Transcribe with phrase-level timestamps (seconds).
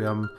[0.00, 0.30] Wir haben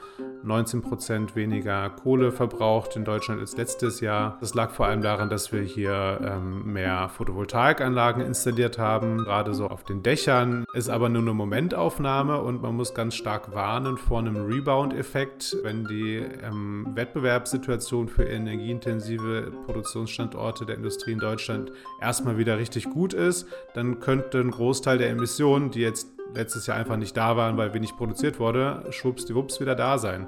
[0.42, 4.38] 19 Prozent weniger Kohle verbraucht in Deutschland als letztes Jahr.
[4.40, 9.68] Das lag vor allem daran, dass wir hier ähm, mehr Photovoltaikanlagen installiert haben, gerade so
[9.68, 10.64] auf den Dächern.
[10.74, 15.84] Ist aber nur eine Momentaufnahme und man muss ganz stark warnen vor einem Rebound-Effekt, wenn
[15.84, 21.70] die ähm, Wettbewerbssituation für energieintensive Produktionsstandorte der Industrie in Deutschland
[22.00, 26.76] erstmal wieder richtig gut ist, dann könnte ein Großteil der Emissionen, die jetzt letztes Jahr
[26.76, 30.26] einfach nicht da waren, weil wenig produziert wurde, schwuppsdiwupps wieder da sein.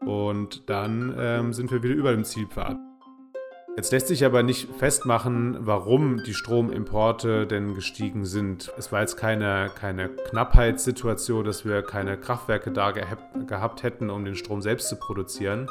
[0.00, 2.76] Und dann ähm, sind wir wieder über dem Zielpfad.
[3.78, 8.72] Jetzt lässt sich aber nicht festmachen, warum die Stromimporte denn gestiegen sind.
[8.76, 14.34] Es war jetzt keine, keine Knappheitssituation, dass wir keine Kraftwerke da gehabt hätten, um den
[14.34, 15.68] Strom selbst zu produzieren.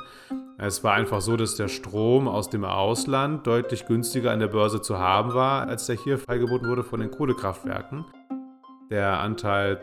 [0.58, 4.81] Es war einfach so, dass der Strom aus dem Ausland deutlich günstiger an der Börse
[4.81, 8.05] zu haben war, als der hier freigeboten wurde von den Kohlekraftwerken.
[8.89, 9.81] Der Anteil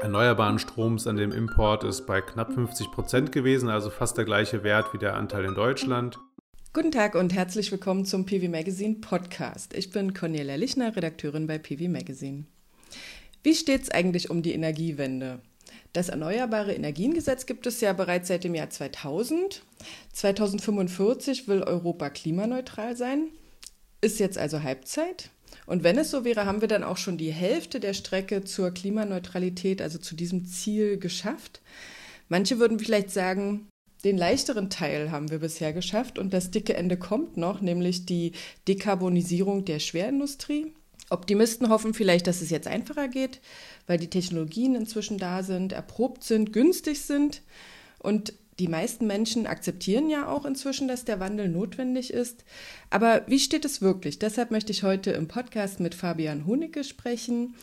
[0.00, 4.62] erneuerbaren Stroms an dem Import ist bei knapp 50 Prozent gewesen, also fast der gleiche
[4.62, 6.20] Wert wie der Anteil in Deutschland.
[6.72, 9.74] Guten Tag und herzlich willkommen zum PV Magazine Podcast.
[9.74, 12.44] Ich bin Cornelia Lichner, Redakteurin bei PV Magazine.
[13.42, 15.40] Wie steht es eigentlich um die Energiewende?
[15.92, 19.64] Das Erneuerbare Energiengesetz gibt es ja bereits seit dem Jahr 2000.
[20.12, 23.30] 2045 will Europa klimaneutral sein.
[24.00, 25.30] Ist jetzt also Halbzeit.
[25.68, 28.70] Und wenn es so wäre, haben wir dann auch schon die Hälfte der Strecke zur
[28.70, 31.60] Klimaneutralität, also zu diesem Ziel, geschafft.
[32.30, 33.68] Manche würden vielleicht sagen,
[34.02, 38.32] den leichteren Teil haben wir bisher geschafft und das dicke Ende kommt noch, nämlich die
[38.66, 40.72] Dekarbonisierung der Schwerindustrie.
[41.10, 43.42] Optimisten hoffen vielleicht, dass es jetzt einfacher geht,
[43.86, 47.42] weil die Technologien inzwischen da sind, erprobt sind, günstig sind
[47.98, 52.44] und die meisten Menschen akzeptieren ja auch inzwischen, dass der Wandel notwendig ist.
[52.90, 54.18] Aber wie steht es wirklich?
[54.18, 57.54] Deshalb möchte ich heute im Podcast mit Fabian Honecke sprechen,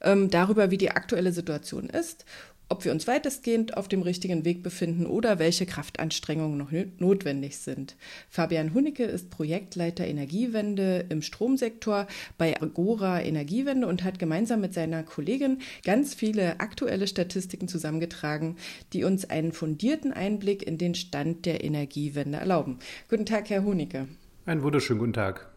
[0.00, 2.24] ähm, darüber, wie die aktuelle Situation ist
[2.68, 7.96] ob wir uns weitestgehend auf dem richtigen Weg befinden oder welche Kraftanstrengungen noch notwendig sind.
[8.28, 12.06] Fabian Hunicke ist Projektleiter Energiewende im Stromsektor
[12.38, 18.56] bei Agora Energiewende und hat gemeinsam mit seiner Kollegin ganz viele aktuelle Statistiken zusammengetragen,
[18.92, 22.78] die uns einen fundierten Einblick in den Stand der Energiewende erlauben.
[23.08, 24.08] Guten Tag, Herr Hunicke.
[24.44, 25.55] Einen wunderschönen guten Tag.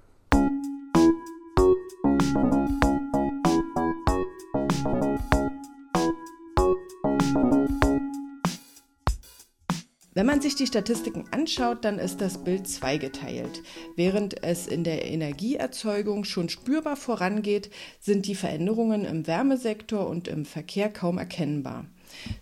[10.19, 13.63] Wenn man sich die Statistiken anschaut, dann ist das Bild zweigeteilt.
[13.95, 17.69] Während es in der Energieerzeugung schon spürbar vorangeht,
[18.01, 21.85] sind die Veränderungen im Wärmesektor und im Verkehr kaum erkennbar.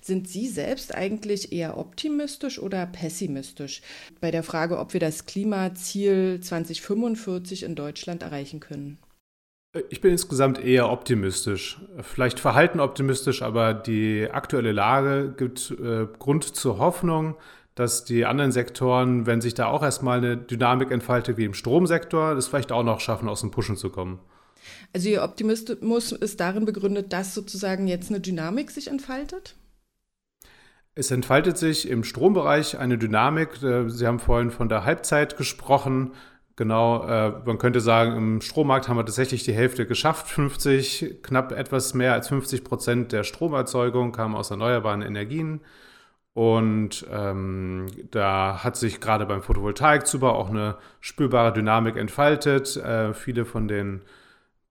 [0.01, 3.83] Sind Sie selbst eigentlich eher optimistisch oder pessimistisch
[4.21, 8.97] bei der Frage, ob wir das Klimaziel 2045 in Deutschland erreichen können?
[9.91, 11.79] Ich bin insgesamt eher optimistisch.
[12.01, 17.35] Vielleicht verhalten optimistisch, aber die aktuelle Lage gibt äh, Grund zur Hoffnung,
[17.77, 22.33] dass die anderen Sektoren, wenn sich da auch erstmal eine Dynamik entfaltet wie im Stromsektor,
[22.33, 24.19] das vielleicht auch noch schaffen, aus dem Pushen zu kommen.
[24.93, 29.55] Also Ihr Optimismus ist darin begründet, dass sozusagen jetzt eine Dynamik sich entfaltet?
[30.95, 33.61] Es entfaltet sich im Strombereich eine Dynamik.
[33.61, 36.13] Äh, Sie haben vorhin von der Halbzeit gesprochen.
[36.55, 40.27] Genau, äh, man könnte sagen, im Strommarkt haben wir tatsächlich die Hälfte geschafft.
[40.31, 45.61] 50, knapp etwas mehr als 50 Prozent der Stromerzeugung kamen aus erneuerbaren Energien.
[46.37, 52.77] Und ähm, da hat sich gerade beim Photovoltaikzubau auch eine spürbare Dynamik entfaltet.
[52.77, 54.03] Äh, viele von den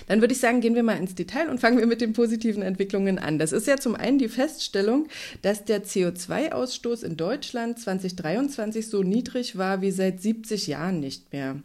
[0.08, 2.62] Dann würde ich sagen, gehen wir mal ins Detail und fangen wir mit den positiven
[2.62, 3.40] Entwicklungen an.
[3.40, 5.08] Das ist ja zum einen die Feststellung,
[5.42, 11.62] dass der CO2-Ausstoß in Deutschland 2023 so niedrig war wie seit 70 Jahren nicht mehr.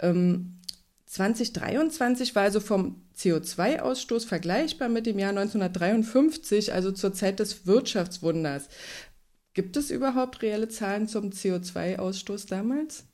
[0.00, 0.58] Ähm,
[1.06, 8.68] 2023 war also vom CO2-Ausstoß vergleichbar mit dem Jahr 1953, also zur Zeit des Wirtschaftswunders.
[9.54, 13.06] Gibt es überhaupt reelle Zahlen zum CO2-Ausstoß damals?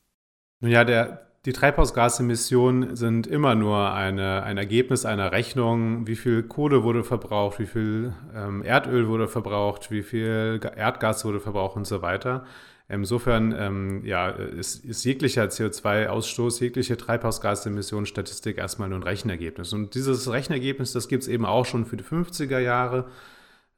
[0.61, 6.43] Nun ja, der Die Treibhausgasemissionen sind immer nur eine, ein Ergebnis einer Rechnung, wie viel
[6.43, 11.87] Kohle wurde verbraucht, wie viel ähm, Erdöl wurde verbraucht, wie viel Erdgas wurde verbraucht und
[11.87, 12.45] so weiter.
[12.87, 19.73] Insofern ähm, ja, ist, ist, jeglicher CO2-Ausstoß, jegliche Treibhausgasemissionsstatistik erstmal nur ein Rechenergebnis.
[19.73, 23.07] Und dieses Rechenergebnis, das gibt es eben auch schon für die 50er Jahre.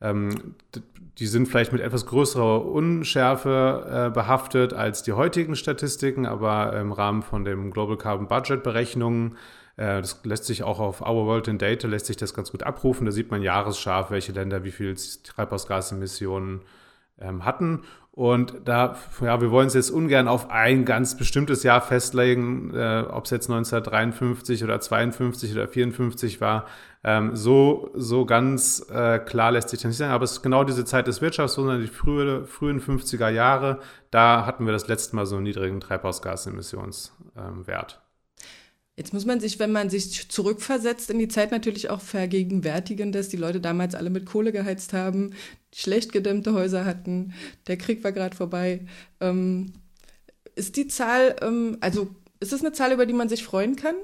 [0.01, 0.57] Ähm,
[1.19, 6.93] die sind vielleicht mit etwas größerer Unschärfe äh, behaftet als die heutigen Statistiken, aber im
[6.93, 9.37] Rahmen von dem Global Carbon Budget Berechnungen,
[9.77, 12.65] äh, das lässt sich auch auf Our World in Data, lässt sich das ganz gut
[12.65, 13.07] abrufen.
[13.07, 16.63] Da sieht man jahresscharf, welche Länder wie viel Treibhausgasemissionen
[17.19, 17.85] ähm, hatten.
[18.17, 23.05] Und da, ja, wir wollen es jetzt ungern auf ein ganz bestimmtes Jahr festlegen, äh,
[23.11, 26.65] ob es jetzt 1953 oder 52 oder 54 war.
[27.05, 30.13] Ähm, so, so ganz äh, klar lässt sich das nicht sagen.
[30.13, 33.81] Aber es ist genau diese Zeit des Wirtschaftswunders, die frühe, frühen 50er Jahre.
[34.11, 37.13] Da hatten wir das letzte Mal so einen niedrigen Treibhausgasemissionswert.
[37.37, 38.06] Ähm,
[38.97, 43.29] Jetzt muss man sich, wenn man sich zurückversetzt in die Zeit, natürlich auch vergegenwärtigen, dass
[43.29, 45.35] die Leute damals alle mit Kohle geheizt haben,
[45.75, 47.35] schlecht gedämmte Häuser hatten,
[47.67, 48.87] der Krieg war gerade vorbei.
[49.21, 49.75] Ähm,
[50.55, 52.09] ist die Zahl, ähm, also
[52.41, 53.97] ist es eine Zahl, über die man sich freuen kann?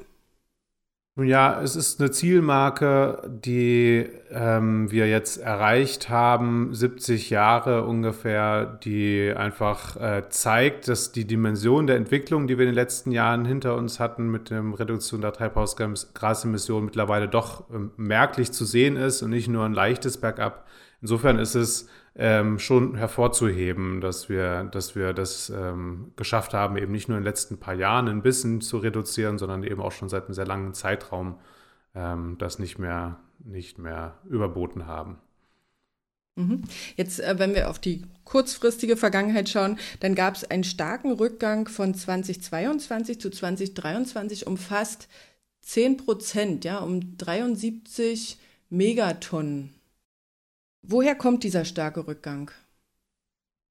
[1.14, 8.64] Nun ja, es ist eine Zielmarke, die ähm, wir jetzt erreicht haben, 70 Jahre ungefähr,
[8.64, 13.44] die einfach äh, zeigt, dass die Dimension der Entwicklung, die wir in den letzten Jahren
[13.44, 19.20] hinter uns hatten mit der Reduktion der Treibhausgasemissionen, mittlerweile doch äh, merklich zu sehen ist
[19.20, 20.66] und nicht nur ein leichtes Bergab.
[21.02, 26.92] Insofern ist es ähm, schon hervorzuheben, dass wir, dass wir das ähm, geschafft haben, eben
[26.92, 30.08] nicht nur in den letzten paar Jahren ein bisschen zu reduzieren, sondern eben auch schon
[30.08, 31.38] seit einem sehr langen Zeitraum
[31.94, 35.18] ähm, das nicht mehr, nicht mehr überboten haben.
[36.36, 36.62] Mhm.
[36.96, 41.68] Jetzt, äh, wenn wir auf die kurzfristige Vergangenheit schauen, dann gab es einen starken Rückgang
[41.68, 45.08] von 2022 zu 2023 um fast
[45.62, 48.38] 10 Prozent, ja, um 73
[48.70, 49.74] Megatonnen.
[50.82, 52.50] Woher kommt dieser starke Rückgang?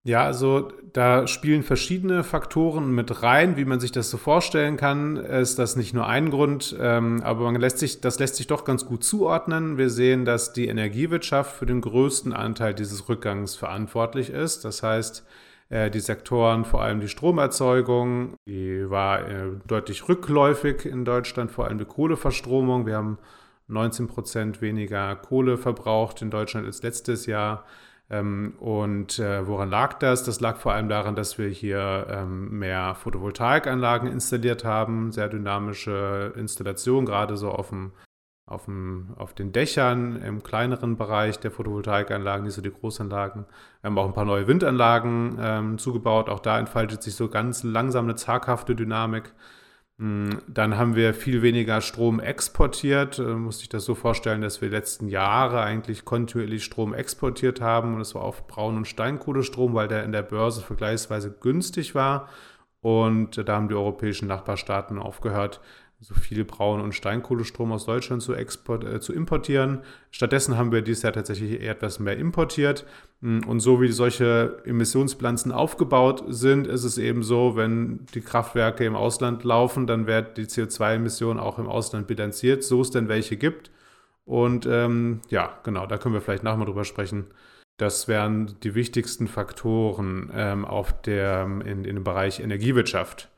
[0.03, 5.15] Ja, also da spielen verschiedene Faktoren mit rein, wie man sich das so vorstellen kann.
[5.17, 8.65] Ist das nicht nur ein Grund, ähm, aber man lässt sich, das lässt sich doch
[8.65, 9.77] ganz gut zuordnen.
[9.77, 14.65] Wir sehen, dass die Energiewirtschaft für den größten Anteil dieses Rückgangs verantwortlich ist.
[14.65, 15.23] Das heißt,
[15.69, 21.65] äh, die Sektoren, vor allem die Stromerzeugung, die war äh, deutlich rückläufig in Deutschland, vor
[21.67, 22.87] allem die Kohleverstromung.
[22.87, 23.19] Wir haben
[23.71, 27.65] 19 Prozent weniger Kohle verbraucht in Deutschland als letztes Jahr.
[28.09, 30.23] Ähm, und äh, woran lag das?
[30.23, 36.33] Das lag vor allem daran, dass wir hier ähm, mehr Photovoltaikanlagen installiert haben, sehr dynamische
[36.35, 37.93] Installation, gerade so auf dem
[38.51, 43.45] auf, dem, auf den Dächern im kleineren Bereich der Photovoltaikanlagen, nicht so die Großanlagen.
[43.81, 46.29] Wir haben auch ein paar neue Windanlagen ähm, zugebaut.
[46.29, 49.33] Auch da entfaltet sich so ganz langsam eine zaghafte Dynamik.
[50.01, 53.19] Hm, dann haben wir viel weniger Strom exportiert.
[53.19, 57.93] Äh, muss ich das so vorstellen, dass wir letzten Jahre eigentlich kontinuierlich Strom exportiert haben.
[57.93, 62.29] Und das war auf Braun- und Steinkohlestrom, weil der in der Börse vergleichsweise günstig war.
[62.81, 65.61] Und da haben die europäischen Nachbarstaaten aufgehört,
[66.01, 69.81] so viel Braun- und Steinkohlestrom aus Deutschland zu, export, äh, zu importieren.
[70.09, 72.85] Stattdessen haben wir dieses Jahr tatsächlich etwas mehr importiert.
[73.21, 78.83] Mm, und so wie solche Emissionsbilanzen aufgebaut sind, ist es eben so, wenn die Kraftwerke
[78.83, 83.37] im Ausland laufen, dann wird die CO2-Emission auch im Ausland bilanziert, so es denn welche
[83.37, 83.69] gibt.
[84.25, 87.27] Und ähm, ja, genau, da können wir vielleicht nachher mal drüber sprechen.
[87.77, 93.30] Das wären die wichtigsten Faktoren ähm, auf der, in, in dem Bereich Energiewirtschaft.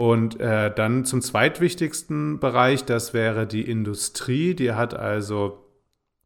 [0.00, 4.54] Und äh, dann zum zweitwichtigsten Bereich, das wäre die Industrie.
[4.54, 5.66] Die hat also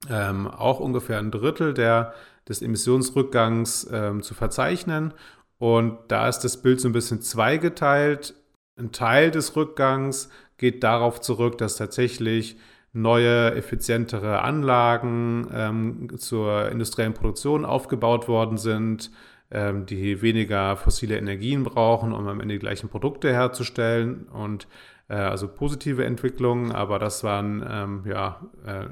[0.09, 2.15] ähm, auch ungefähr ein Drittel der,
[2.49, 5.13] des Emissionsrückgangs ähm, zu verzeichnen.
[5.59, 8.37] Und da ist das Bild so ein bisschen zweigeteilt.
[8.79, 12.57] Ein Teil des Rückgangs geht darauf zurück, dass tatsächlich
[12.93, 19.11] neue, effizientere Anlagen ähm, zur industriellen Produktion aufgebaut worden sind
[19.55, 24.27] die weniger fossile Energien brauchen, um am Ende die gleichen Produkte herzustellen.
[24.29, 24.67] Und
[25.09, 28.87] äh, also positive Entwicklungen, aber das waren ähm, ja äh,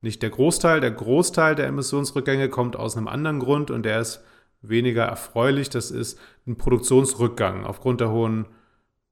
[0.00, 0.80] nicht der Großteil.
[0.80, 4.24] Der Großteil der Emissionsrückgänge kommt aus einem anderen Grund und der ist
[4.62, 5.70] weniger erfreulich.
[5.70, 8.46] Das ist ein Produktionsrückgang aufgrund der hohen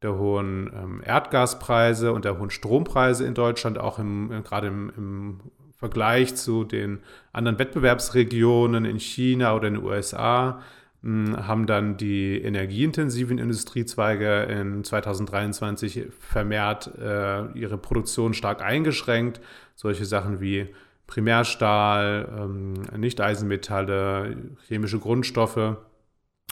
[0.02, 5.40] der hohen ähm, Erdgaspreise und der hohen Strompreise in Deutschland, auch im, gerade im, im
[5.80, 7.00] Vergleich zu den
[7.32, 10.62] anderen Wettbewerbsregionen in China oder in den USA
[11.02, 19.40] hm, haben dann die energieintensiven Industriezweige in 2023 vermehrt äh, ihre Produktion stark eingeschränkt.
[19.74, 20.68] Solche Sachen wie
[21.06, 24.36] Primärstahl, ähm, Nicht-Eisenmetalle,
[24.68, 25.76] chemische Grundstoffe,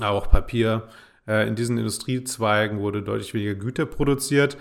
[0.00, 0.88] auch Papier
[1.28, 4.56] Äh, in diesen Industriezweigen wurde deutlich weniger Güter produziert.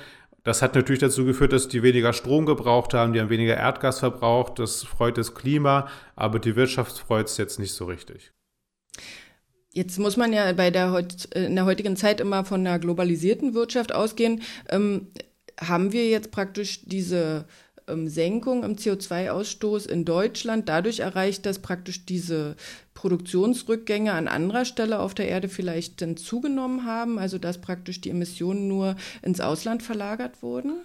[0.48, 4.00] Das hat natürlich dazu geführt, dass die weniger Strom gebraucht haben, die haben weniger Erdgas
[4.00, 4.60] verbraucht.
[4.60, 8.32] Das freut das Klima, aber die Wirtschaft freut es jetzt nicht so richtig.
[9.74, 13.94] Jetzt muss man ja bei der in der heutigen Zeit immer von einer globalisierten Wirtschaft
[13.94, 14.42] ausgehen.
[14.70, 15.08] Ähm,
[15.60, 17.44] haben wir jetzt praktisch diese
[17.88, 22.56] Senkung im CO2-Ausstoß in Deutschland dadurch erreicht, dass praktisch diese
[22.94, 28.10] Produktionsrückgänge an anderer Stelle auf der Erde vielleicht dann zugenommen haben, also dass praktisch die
[28.10, 30.82] Emissionen nur ins Ausland verlagert wurden?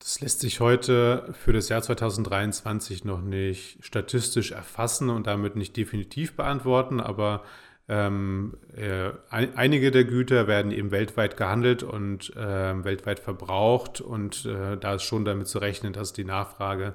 [0.00, 5.76] Das lässt sich heute für das Jahr 2023 noch nicht statistisch erfassen und damit nicht
[5.76, 7.42] definitiv beantworten, aber
[7.86, 14.78] ähm, äh, einige der Güter werden eben weltweit gehandelt und äh, weltweit verbraucht und äh,
[14.78, 16.94] da ist schon damit zu rechnen, dass die Nachfrage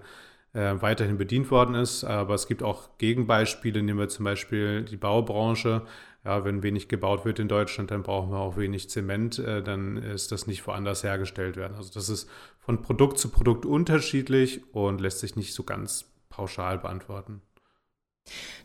[0.53, 2.03] äh, weiterhin bedient worden ist.
[2.03, 5.83] Aber es gibt auch Gegenbeispiele, nehmen wir zum Beispiel die Baubranche.
[6.25, 9.97] Ja, wenn wenig gebaut wird in Deutschland, dann brauchen wir auch wenig Zement, äh, dann
[9.97, 11.75] ist das nicht woanders hergestellt werden.
[11.77, 12.29] Also das ist
[12.59, 17.41] von Produkt zu Produkt unterschiedlich und lässt sich nicht so ganz pauschal beantworten.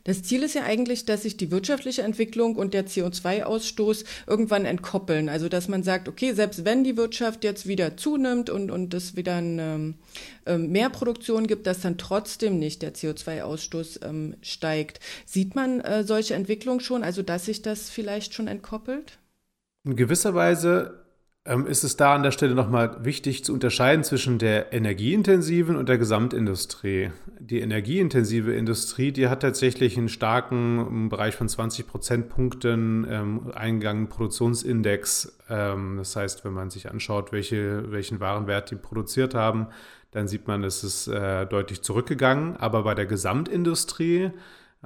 [0.05, 5.29] Das Ziel ist ja eigentlich, dass sich die wirtschaftliche Entwicklung und der CO2-Ausstoß irgendwann entkoppeln.
[5.29, 9.17] Also dass man sagt, okay, selbst wenn die Wirtschaft jetzt wieder zunimmt und, und es
[9.17, 9.95] wieder eine,
[10.47, 15.01] ähm, mehr Produktion gibt, dass dann trotzdem nicht der CO2-Ausstoß ähm, steigt.
[15.25, 19.19] Sieht man äh, solche Entwicklungen schon, also dass sich das vielleicht schon entkoppelt?
[19.85, 21.04] In gewisser Weise ähm,
[21.67, 25.99] ist es da an der Stelle nochmal wichtig zu unterscheiden zwischen der energieintensiven und der
[25.99, 27.11] Gesamtindustrie.
[27.39, 35.37] Die energieintensive Industrie, die hat tatsächlich einen starken Bereich von 20 Prozentpunkten ähm, eingegangenen Produktionsindex.
[35.51, 39.67] Ähm, das heißt, wenn man sich anschaut, welche, welchen Warenwert die produziert haben,
[40.13, 42.57] dann sieht man, es ist äh, deutlich zurückgegangen.
[42.57, 44.31] Aber bei der Gesamtindustrie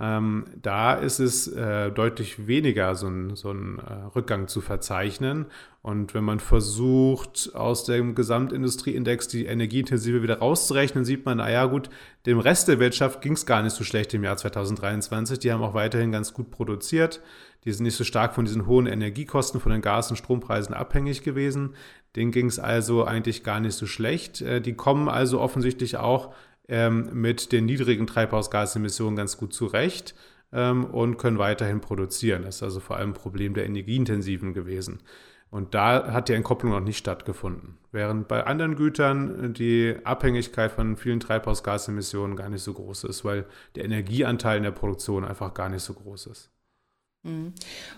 [0.00, 5.46] ähm, da ist es äh, deutlich weniger so ein, so ein äh, Rückgang zu verzeichnen.
[5.82, 11.90] Und wenn man versucht, aus dem Gesamtindustrieindex die Energieintensive wieder rauszurechnen, sieht man, naja gut,
[12.26, 15.38] dem Rest der Wirtschaft ging es gar nicht so schlecht im Jahr 2023.
[15.40, 17.20] Die haben auch weiterhin ganz gut produziert.
[17.64, 21.22] Die sind nicht so stark von diesen hohen Energiekosten, von den Gas- und Strompreisen abhängig
[21.22, 21.74] gewesen.
[22.14, 24.42] Denen ging es also eigentlich gar nicht so schlecht.
[24.42, 26.34] Äh, die kommen also offensichtlich auch
[26.68, 30.14] ähm, mit den niedrigen Treibhausgasemissionen ganz gut zurecht
[30.52, 32.42] ähm, und können weiterhin produzieren.
[32.42, 35.00] Das ist also vor allem ein Problem der Energieintensiven gewesen.
[35.50, 37.78] Und da hat die Entkopplung noch nicht stattgefunden.
[37.90, 43.46] Während bei anderen Gütern die Abhängigkeit von vielen Treibhausgasemissionen gar nicht so groß ist, weil
[43.74, 46.50] der Energieanteil in der Produktion einfach gar nicht so groß ist.
[47.22, 47.52] Mhm.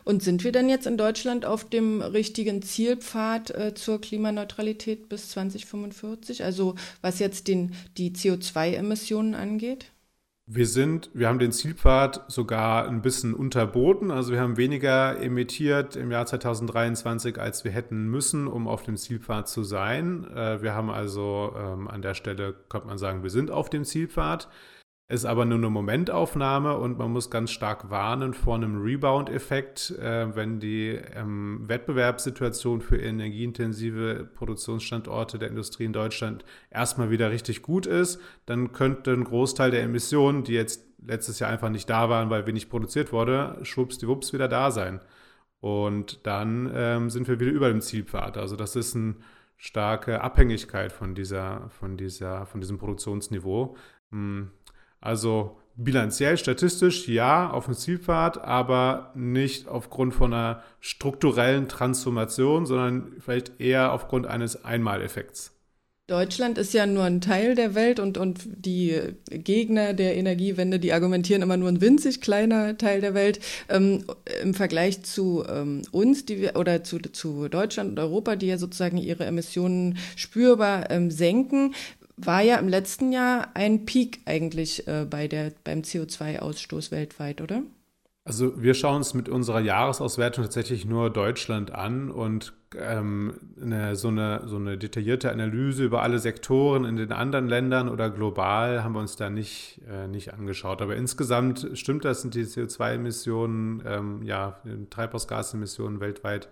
[0.05, 5.31] Und sind wir denn jetzt in Deutschland auf dem richtigen Zielpfad äh, zur Klimaneutralität bis
[5.31, 6.45] 2045?
[6.45, 9.93] Also was jetzt den, die CO2-Emissionen angeht?
[10.53, 14.11] Wir sind, wir haben den Zielpfad sogar ein bisschen unterboten.
[14.11, 18.97] Also wir haben weniger emittiert im Jahr 2023, als wir hätten müssen, um auf dem
[18.97, 20.25] Zielpfad zu sein.
[20.35, 23.85] Äh, wir haben also ähm, an der Stelle, könnte man sagen, wir sind auf dem
[23.85, 24.49] Zielpfad
[25.11, 30.37] ist aber nur eine Momentaufnahme und man muss ganz stark warnen vor einem Rebound-Effekt, äh,
[30.37, 37.87] wenn die ähm, Wettbewerbssituation für energieintensive Produktionsstandorte der Industrie in Deutschland erstmal wieder richtig gut
[37.87, 42.31] ist, dann könnte ein Großteil der Emissionen, die jetzt letztes Jahr einfach nicht da waren,
[42.31, 45.01] weil wenig produziert wurde, schwuppsdiwupps wieder da sein.
[45.59, 48.39] Und dann ähm, sind wir wieder über dem Zielpfad.
[48.39, 49.17] Also das ist eine
[49.57, 53.77] starke Abhängigkeit von dieser, von dieser, von diesem Produktionsniveau.
[54.13, 54.53] Hm
[55.01, 63.13] also bilanziell, statistisch ja auf dem Zielpfad, aber nicht aufgrund von einer strukturellen Transformation, sondern
[63.21, 65.53] vielleicht eher aufgrund eines Einmaleffekts.
[66.11, 70.93] Deutschland ist ja nur ein Teil der Welt und, und die Gegner der Energiewende, die
[70.93, 73.39] argumentieren immer nur ein winzig kleiner Teil der Welt.
[73.69, 74.05] Ähm,
[74.43, 78.59] Im Vergleich zu ähm, uns, die wir, oder zu, zu Deutschland und Europa, die ja
[78.59, 81.77] sozusagen ihre Emissionen spürbar ähm, senken,
[82.25, 87.63] war ja im letzten Jahr ein Peak eigentlich äh, bei der, beim CO2-Ausstoß weltweit, oder?
[88.25, 94.09] Also wir schauen uns mit unserer Jahresauswertung tatsächlich nur Deutschland an und ähm, eine, so,
[94.09, 98.93] eine, so eine detaillierte Analyse über alle Sektoren in den anderen Ländern oder global haben
[98.95, 100.83] wir uns da nicht, äh, nicht angeschaut.
[100.83, 104.61] Aber insgesamt stimmt das, sind die CO2-Emissionen, ähm, ja,
[104.91, 106.49] Treibhausgasemissionen weltweit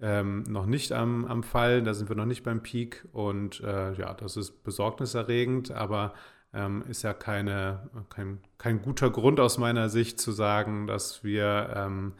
[0.00, 3.94] ähm, noch nicht am, am Fall, da sind wir noch nicht beim Peak und äh,
[3.94, 6.14] ja, das ist besorgniserregend, aber
[6.52, 11.72] ähm, ist ja keine, kein, kein guter Grund aus meiner Sicht zu sagen, dass wir,
[11.74, 12.14] ähm,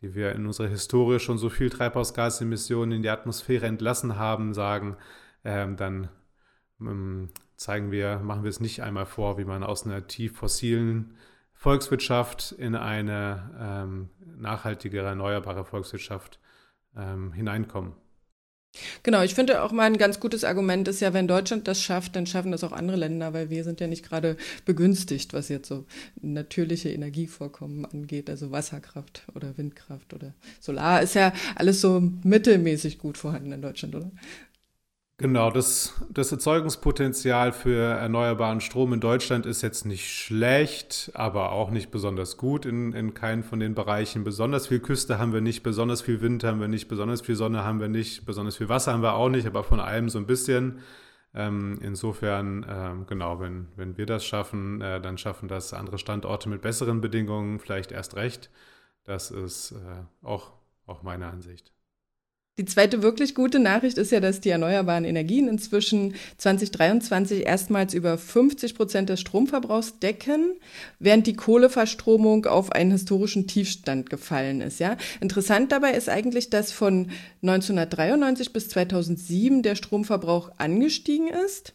[0.00, 4.96] die wir in unserer Historie schon so viel Treibhausgasemissionen in die Atmosphäre entlassen haben, sagen,
[5.44, 6.08] ähm, dann
[6.80, 11.16] ähm, zeigen wir, machen wir es nicht einmal vor, wie man aus einer tief fossilen
[11.52, 16.38] Volkswirtschaft in eine ähm, nachhaltigere, erneuerbare Volkswirtschaft
[16.96, 17.94] ähm, hineinkommen.
[19.02, 22.14] Genau, ich finde auch mal ein ganz gutes Argument ist ja, wenn Deutschland das schafft,
[22.14, 25.68] dann schaffen das auch andere Länder, weil wir sind ja nicht gerade begünstigt, was jetzt
[25.68, 25.86] so
[26.20, 33.18] natürliche Energievorkommen angeht, also Wasserkraft oder Windkraft oder Solar ist ja alles so mittelmäßig gut
[33.18, 34.10] vorhanden in Deutschland, oder?
[35.20, 41.70] Genau, das, das Erzeugungspotenzial für erneuerbaren Strom in Deutschland ist jetzt nicht schlecht, aber auch
[41.70, 44.22] nicht besonders gut in, in keinen von den Bereichen.
[44.22, 47.64] Besonders viel Küste haben wir nicht, besonders viel Wind haben wir nicht, besonders viel Sonne
[47.64, 50.26] haben wir nicht, besonders viel Wasser haben wir auch nicht, aber von allem so ein
[50.26, 50.82] bisschen.
[51.34, 56.48] Ähm, insofern, ähm, genau, wenn, wenn wir das schaffen, äh, dann schaffen das andere Standorte
[56.48, 58.50] mit besseren Bedingungen vielleicht erst recht.
[59.02, 60.52] Das ist äh, auch,
[60.86, 61.72] auch meine Ansicht.
[62.58, 68.18] Die zweite wirklich gute Nachricht ist ja, dass die erneuerbaren Energien inzwischen 2023 erstmals über
[68.18, 70.56] 50 Prozent des Stromverbrauchs decken,
[70.98, 74.80] während die Kohleverstromung auf einen historischen Tiefstand gefallen ist.
[74.80, 77.12] Ja, interessant dabei ist eigentlich, dass von
[77.42, 81.74] 1993 bis 2007 der Stromverbrauch angestiegen ist,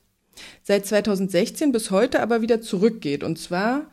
[0.63, 3.87] seit 2016 bis heute aber wieder zurückgeht und zwar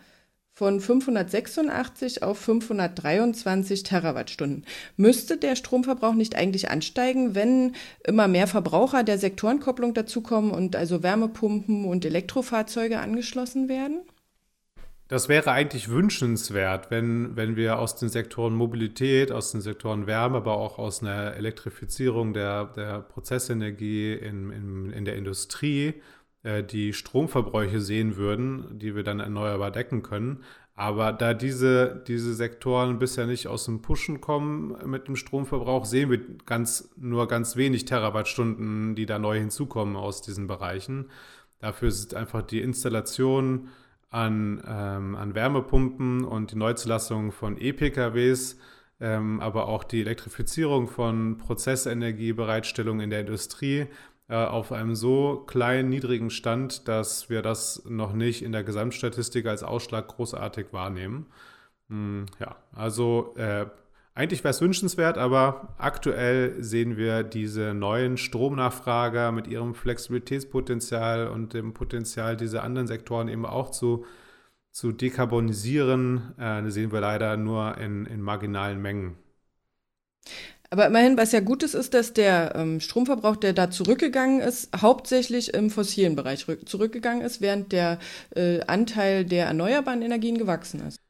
[0.61, 4.67] von 586 auf 523 Terawattstunden.
[4.99, 7.73] Müsste der Stromverbrauch nicht eigentlich ansteigen, wenn
[8.05, 14.03] immer mehr Verbraucher der Sektorenkopplung dazukommen und also Wärmepumpen und Elektrofahrzeuge angeschlossen werden?
[15.09, 20.37] Das wäre eigentlich wünschenswert, wenn, wenn wir aus den Sektoren Mobilität, aus den Sektoren Wärme,
[20.37, 25.95] aber auch aus einer Elektrifizierung der, der Prozessenergie in, in, in der Industrie
[26.43, 30.43] die Stromverbräuche sehen würden, die wir dann erneuerbar decken können.
[30.81, 36.09] Aber da diese, diese Sektoren bisher nicht aus dem Pushen kommen mit dem Stromverbrauch, sehen
[36.09, 41.11] wir ganz, nur ganz wenig Terawattstunden, die da neu hinzukommen aus diesen Bereichen.
[41.59, 43.69] Dafür ist einfach die Installation
[44.09, 48.57] an, ähm, an Wärmepumpen und die Neuzulassung von E-PKWs,
[49.01, 53.87] ähm, aber auch die Elektrifizierung von Prozessenergiebereitstellung in der Industrie äh,
[54.35, 59.63] auf einem so kleinen, niedrigen Stand, dass wir das noch nicht in der Gesamtstatistik als
[59.63, 61.27] Ausschlag großartig wahrnehmen.
[61.89, 63.67] Hm, ja, also äh,
[64.15, 71.55] eigentlich wäre es wünschenswert, aber aktuell sehen wir diese neuen Stromnachfrager mit ihrem Flexibilitätspotenzial und
[71.55, 74.05] dem Potenzial, diese anderen Sektoren eben auch zu,
[74.73, 79.17] zu dekarbonisieren, äh, sehen wir leider nur in, in marginalen Mengen.
[80.73, 84.71] Aber immerhin, was ja gut ist, ist, dass der ähm, Stromverbrauch, der da zurückgegangen ist,
[84.81, 87.99] hauptsächlich im fossilen Bereich zurückgegangen ist, während der
[88.37, 91.01] äh, Anteil der erneuerbaren Energien gewachsen ist.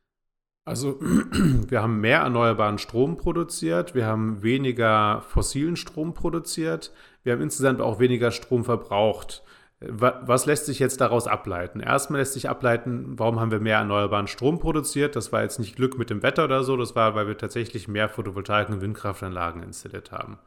[0.64, 6.92] Also wir haben mehr erneuerbaren Strom produziert, wir haben weniger fossilen Strom produziert,
[7.22, 9.42] wir haben insgesamt auch weniger Strom verbraucht.
[9.82, 11.80] Was lässt sich jetzt daraus ableiten?
[11.80, 15.16] Erstmal lässt sich ableiten, warum haben wir mehr erneuerbaren Strom produziert?
[15.16, 17.88] Das war jetzt nicht Glück mit dem Wetter oder so, das war, weil wir tatsächlich
[17.88, 20.38] mehr Photovoltaik- und Windkraftanlagen installiert haben.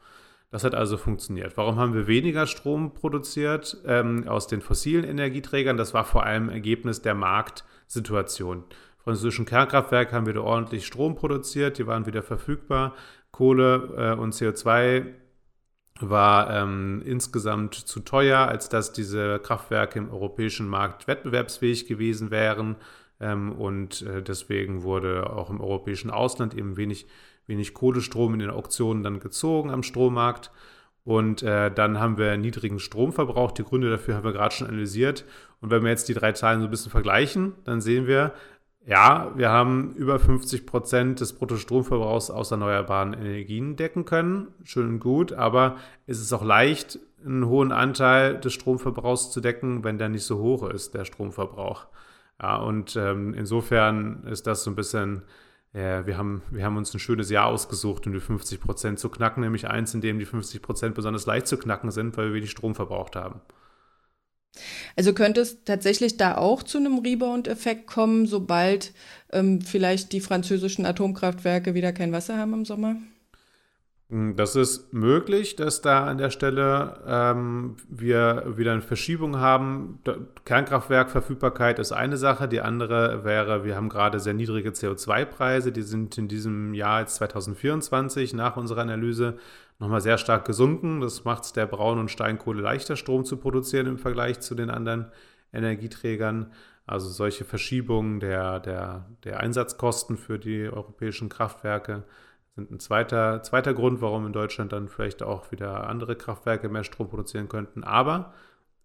[0.51, 1.57] Das hat also funktioniert.
[1.57, 5.77] Warum haben wir weniger Strom produziert ähm, aus den fossilen Energieträgern?
[5.77, 8.63] Das war vor allem Ergebnis der Marktsituation.
[9.03, 12.93] Französischen Kernkraftwerke haben wieder ordentlich Strom produziert, die waren wieder verfügbar.
[13.31, 15.05] Kohle äh, und CO2
[15.99, 22.75] war ähm, insgesamt zu teuer, als dass diese Kraftwerke im europäischen Markt wettbewerbsfähig gewesen wären.
[23.19, 27.05] Ähm, und äh, deswegen wurde auch im europäischen Ausland eben wenig,
[27.45, 30.51] wenig Kohlestrom in den Auktionen dann gezogen am Strommarkt.
[31.05, 33.51] Und äh, dann haben wir niedrigen Stromverbrauch.
[33.51, 35.25] Die Gründe dafür haben wir gerade schon analysiert.
[35.59, 38.33] Und wenn wir jetzt die drei Zahlen so ein bisschen vergleichen, dann sehen wir,
[38.85, 44.49] ja, wir haben über 50 Prozent des Bruttostromverbrauchs aus erneuerbaren Energien decken können.
[44.63, 49.85] Schön und gut, aber es ist auch leicht, einen hohen Anteil des Stromverbrauchs zu decken,
[49.85, 51.87] wenn der nicht so hoch ist, der Stromverbrauch.
[52.41, 55.21] Ja, und ähm, insofern ist das so ein bisschen,
[55.71, 59.07] äh, wir, haben, wir haben uns ein schönes Jahr ausgesucht, um die 50 Prozent zu
[59.07, 62.33] knacken, nämlich eins, in dem die 50 Prozent besonders leicht zu knacken sind, weil wir
[62.33, 63.39] wenig Strom verbraucht haben.
[64.95, 68.93] Also könnte es tatsächlich da auch zu einem Rebound-Effekt kommen, sobald
[69.31, 72.97] ähm, vielleicht die französischen Atomkraftwerke wieder kein Wasser haben im Sommer?
[74.13, 79.99] Hm, das ist möglich, dass da an der Stelle ähm, wir wieder eine Verschiebung haben.
[80.45, 82.47] Kernkraftwerkverfügbarkeit ist eine Sache.
[82.47, 85.71] Die andere wäre, wir haben gerade sehr niedrige CO2-Preise.
[85.71, 89.37] Die sind in diesem Jahr jetzt 2024 nach unserer Analyse
[89.79, 91.01] nochmal sehr stark gesunken.
[91.01, 94.69] Das macht es der Braun- und Steinkohle leichter, Strom zu produzieren im Vergleich zu den
[94.69, 95.07] anderen
[95.51, 96.51] Energieträgern.
[96.85, 102.03] Also solche Verschiebungen der, der, der Einsatzkosten für die europäischen Kraftwerke
[102.55, 106.83] sind ein zweiter, zweiter Grund, warum in Deutschland dann vielleicht auch wieder andere Kraftwerke mehr
[106.83, 107.83] Strom produzieren könnten.
[107.83, 108.33] Aber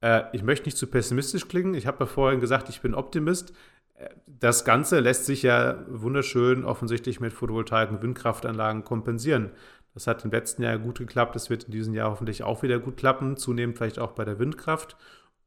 [0.01, 1.75] äh, ich möchte nicht zu pessimistisch klingen.
[1.75, 3.53] Ich habe ja vorhin gesagt, ich bin Optimist.
[3.95, 9.51] Äh, das Ganze lässt sich ja wunderschön offensichtlich mit Photovoltaik und Windkraftanlagen kompensieren.
[9.93, 11.35] Das hat im letzten Jahr gut geklappt.
[11.35, 13.37] Das wird in diesem Jahr hoffentlich auch wieder gut klappen.
[13.37, 14.97] Zunehmend vielleicht auch bei der Windkraft.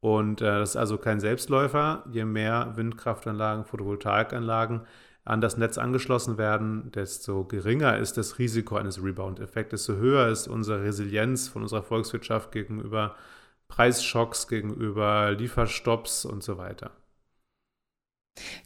[0.00, 2.04] Und äh, das ist also kein Selbstläufer.
[2.10, 4.82] Je mehr Windkraftanlagen, Photovoltaikanlagen
[5.24, 10.48] an das Netz angeschlossen werden, desto geringer ist das Risiko eines Rebound-Effekts, desto höher ist
[10.48, 13.14] unsere Resilienz von unserer Volkswirtschaft gegenüber
[13.68, 16.90] Preisschocks, gegenüber Lieferstopps und so weiter.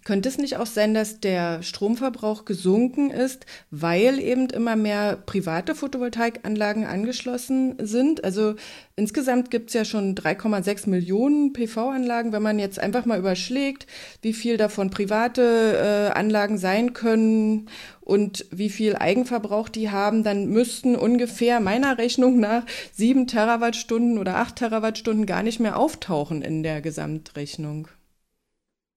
[0.05, 5.75] Könnte es nicht auch sein, dass der Stromverbrauch gesunken ist, weil eben immer mehr private
[5.75, 8.23] Photovoltaikanlagen angeschlossen sind?
[8.23, 8.55] Also
[8.95, 12.31] insgesamt gibt es ja schon 3,6 Millionen PV-Anlagen.
[12.31, 13.89] Wenn man jetzt einfach mal überschlägt,
[14.23, 17.69] wie viel davon private äh, Anlagen sein können
[18.01, 24.37] und wie viel Eigenverbrauch die haben, dann müssten ungefähr meiner Rechnung nach sieben Terawattstunden oder
[24.37, 27.89] acht Terawattstunden gar nicht mehr auftauchen in der Gesamtrechnung.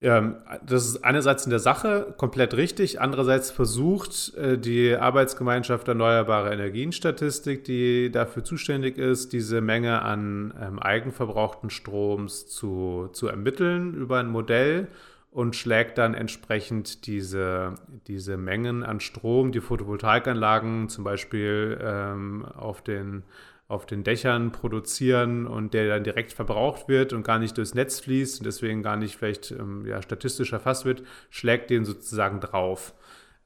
[0.02, 6.54] Ja, das ist einerseits in der Sache komplett richtig, andererseits versucht äh, die Arbeitsgemeinschaft Erneuerbare
[6.54, 14.20] Energienstatistik, die dafür zuständig ist, diese Menge an ähm, eigenverbrauchten Stroms zu, zu ermitteln über
[14.20, 14.88] ein Modell
[15.32, 17.74] und schlägt dann entsprechend diese,
[18.06, 23.22] diese Mengen an Strom, die Photovoltaikanlagen zum Beispiel ähm, auf den
[23.70, 28.00] auf den Dächern produzieren und der dann direkt verbraucht wird und gar nicht durchs Netz
[28.00, 32.94] fließt und deswegen gar nicht vielleicht ähm, ja, statistisch erfasst wird, schlägt den sozusagen drauf.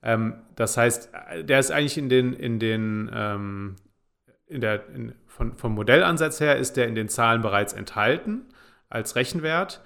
[0.02, 1.10] Ähm, das heißt,
[1.42, 3.76] der ist eigentlich in den, in den ähm,
[4.46, 8.46] in der, in, von, vom Modellansatz her ist der in den Zahlen bereits enthalten
[8.88, 9.82] als Rechenwert.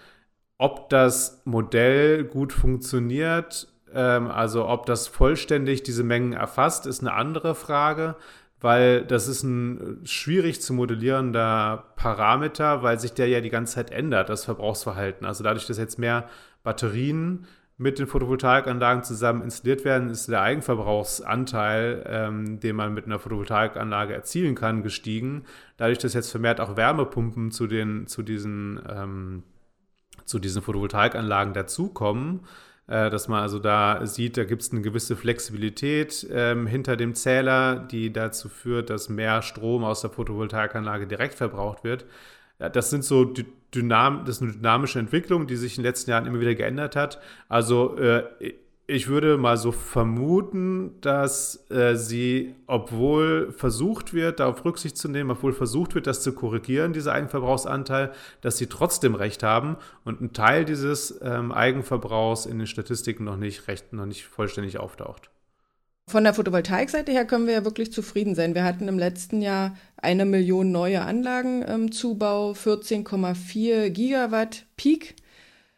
[0.57, 7.13] Ob das Modell gut funktioniert, ähm, also ob das vollständig diese Mengen erfasst, ist eine
[7.13, 8.15] andere Frage
[8.61, 13.91] weil das ist ein schwierig zu modellierender Parameter, weil sich der ja die ganze Zeit
[13.91, 15.27] ändert, das Verbrauchsverhalten.
[15.27, 16.29] Also dadurch, dass jetzt mehr
[16.65, 23.21] Batterien mit den Photovoltaikanlagen zusammen installiert werden, ist der Eigenverbrauchsanteil, ähm, den man mit einer
[23.21, 25.45] Photovoltaikanlage erzielen kann, gestiegen.
[25.77, 29.45] Dadurch, dass jetzt vermehrt auch Wärmepumpen zu, den, zu, diesen, ähm,
[30.25, 35.15] zu diesen Photovoltaikanlagen dazukommen, äh, dass man also da sieht, da gibt es eine gewisse
[35.15, 41.35] Flexibilität ähm, hinter dem Zähler, die dazu führt, dass mehr Strom aus der Photovoltaikanlage direkt
[41.35, 42.07] verbraucht wird.
[42.59, 43.33] Das sind so
[43.75, 46.97] Dynam das ist eine dynamische Entwicklung, die sich in den letzten Jahren immer wieder geändert
[46.97, 47.21] hat.
[47.49, 48.25] Also äh,
[48.91, 55.31] ich würde mal so vermuten, dass äh, sie, obwohl versucht wird, darauf Rücksicht zu nehmen,
[55.31, 60.33] obwohl versucht wird, das zu korrigieren, dieser Eigenverbrauchsanteil, dass sie trotzdem recht haben und ein
[60.33, 65.31] Teil dieses ähm, Eigenverbrauchs in den Statistiken noch nicht recht, noch nicht vollständig auftaucht.
[66.07, 68.55] Von der Photovoltaikseite her können wir ja wirklich zufrieden sein.
[68.55, 75.17] Wir hatten im letzten Jahr eine Million neue Anlagen im Zubau, 14,4 Gigawatt Peak.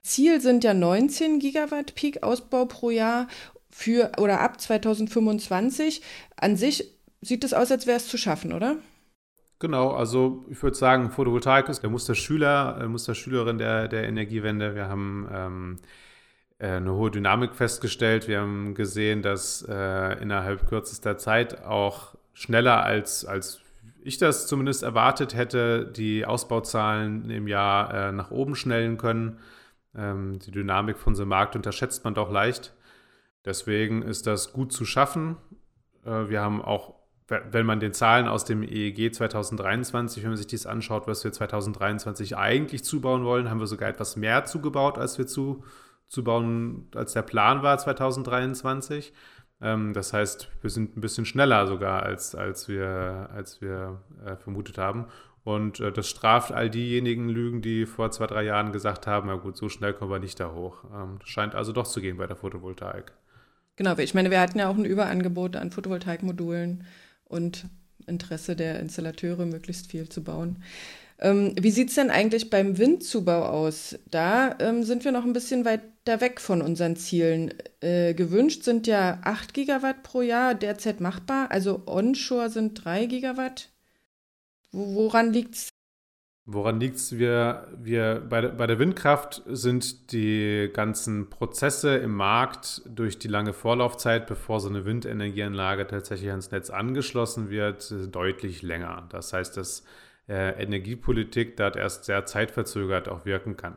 [0.02, 3.28] Ziel sind ja 19 Gigawatt Peak-Ausbau pro Jahr
[3.70, 6.02] für oder ab 2025.
[6.36, 6.84] An sich
[7.20, 8.76] sieht es aus, als wäre es zu schaffen, oder?
[9.58, 14.74] Genau, also ich würde sagen, Photovoltaik ist der Musterschüler, äh, Musterschülerin der, der Energiewende.
[14.74, 15.78] Wir haben ähm,
[16.58, 18.26] äh, eine hohe Dynamik festgestellt.
[18.26, 23.60] Wir haben gesehen, dass äh, innerhalb kürzester Zeit auch schneller als, als
[24.02, 29.40] ich das zumindest erwartet hätte, die Ausbauzahlen im Jahr äh, nach oben schnellen können.
[29.94, 32.74] Ähm, die Dynamik von so einem Markt unterschätzt man doch leicht.
[33.44, 35.37] Deswegen ist das gut zu schaffen.
[36.05, 36.94] Äh, wir haben auch,
[37.29, 41.33] wenn man den Zahlen aus dem EEG 2023, wenn man sich dies anschaut, was wir
[41.33, 45.64] 2023 eigentlich zubauen wollen, haben wir sogar etwas mehr zugebaut, als wir zu,
[46.09, 49.12] zubauen, als der Plan war 2023.
[49.62, 54.37] Ähm, das heißt, wir sind ein bisschen schneller sogar, als, als wir, als wir äh,
[54.37, 55.07] vermutet haben.
[55.44, 59.37] Und äh, das straft all diejenigen Lügen, die vor zwei, drei Jahren gesagt haben, na
[59.37, 60.85] gut, so schnell kommen wir nicht da hoch.
[60.94, 63.12] Ähm, das scheint also doch zu gehen bei der Photovoltaik.
[63.76, 66.85] Genau, ich meine, wir hatten ja auch ein Überangebot an Photovoltaikmodulen
[67.24, 67.66] und
[68.07, 70.62] Interesse der Installateure, möglichst viel zu bauen.
[71.18, 73.98] Ähm, wie sieht es denn eigentlich beim Windzubau aus?
[74.11, 77.55] Da ähm, sind wir noch ein bisschen weiter weg von unseren Zielen.
[77.81, 81.50] Äh, gewünscht sind ja 8 Gigawatt pro Jahr, derzeit machbar.
[81.50, 83.69] Also onshore sind 3 Gigawatt.
[84.72, 85.68] Woran liegt es?
[86.46, 87.18] Woran liegt es?
[87.18, 93.52] Wir, wir, bei, bei der Windkraft sind die ganzen Prozesse im Markt durch die lange
[93.52, 99.06] Vorlaufzeit, bevor so eine Windenergieanlage tatsächlich ans Netz angeschlossen wird, deutlich länger.
[99.11, 99.85] Das heißt, dass
[100.28, 103.76] äh, Energiepolitik dort erst sehr zeitverzögert auch wirken kann.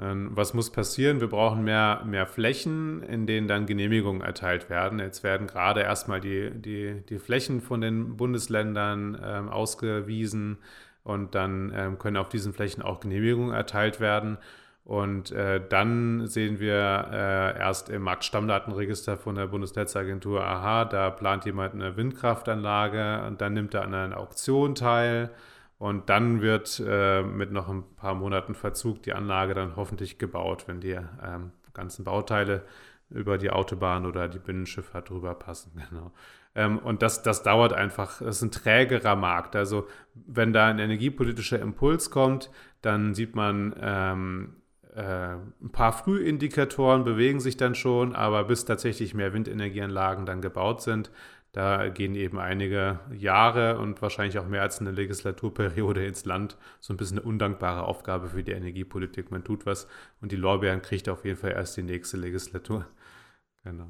[0.00, 1.20] Ähm, was muss passieren?
[1.20, 5.00] Wir brauchen mehr, mehr Flächen, in denen dann Genehmigungen erteilt werden.
[5.00, 10.58] Jetzt werden gerade erstmal die, die, die Flächen von den Bundesländern ähm, ausgewiesen
[11.02, 14.38] und dann ähm, können auf diesen Flächen auch Genehmigungen erteilt werden.
[14.84, 21.44] Und äh, dann sehen wir äh, erst im Marktstammdatenregister von der Bundesnetzagentur, aha, da plant
[21.44, 25.30] jemand eine Windkraftanlage und dann nimmt er an einer Auktion teil.
[25.78, 30.64] Und dann wird äh, mit noch ein paar Monaten Verzug die Anlage dann hoffentlich gebaut,
[30.66, 32.64] wenn die ähm, ganzen Bauteile
[33.10, 35.72] über die Autobahn oder die Binnenschifffahrt drüber passen.
[35.90, 36.12] Genau.
[36.54, 39.54] Ähm, und das, das dauert einfach, das ist ein trägerer Markt.
[39.54, 42.50] Also wenn da ein energiepolitischer Impuls kommt,
[42.82, 44.56] dann sieht man, ähm,
[44.94, 50.82] äh, ein paar Frühindikatoren bewegen sich dann schon, aber bis tatsächlich mehr Windenergieanlagen dann gebaut
[50.82, 51.12] sind,
[51.52, 56.56] da gehen eben einige Jahre und wahrscheinlich auch mehr als eine Legislaturperiode ins Land.
[56.80, 59.30] So ein bisschen eine undankbare Aufgabe für die Energiepolitik.
[59.30, 59.86] Man tut was
[60.20, 62.86] und die Lorbeeren kriegt auf jeden Fall erst die nächste Legislatur.
[63.64, 63.88] Genau.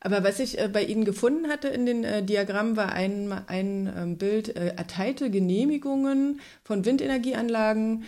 [0.00, 3.92] Aber was ich äh, bei Ihnen gefunden hatte in den äh, Diagrammen war ein, ein
[3.96, 8.04] ähm, Bild äh, erteilte Genehmigungen von Windenergieanlagen.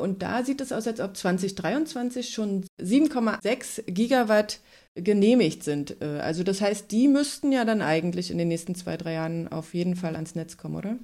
[0.00, 4.60] Und da sieht es aus, als ob 2023 schon 7,6 Gigawatt
[4.94, 6.00] genehmigt sind.
[6.00, 9.48] Äh, also das heißt, die müssten ja dann eigentlich in den nächsten zwei, drei Jahren
[9.48, 10.98] auf jeden Fall ans Netz kommen, oder?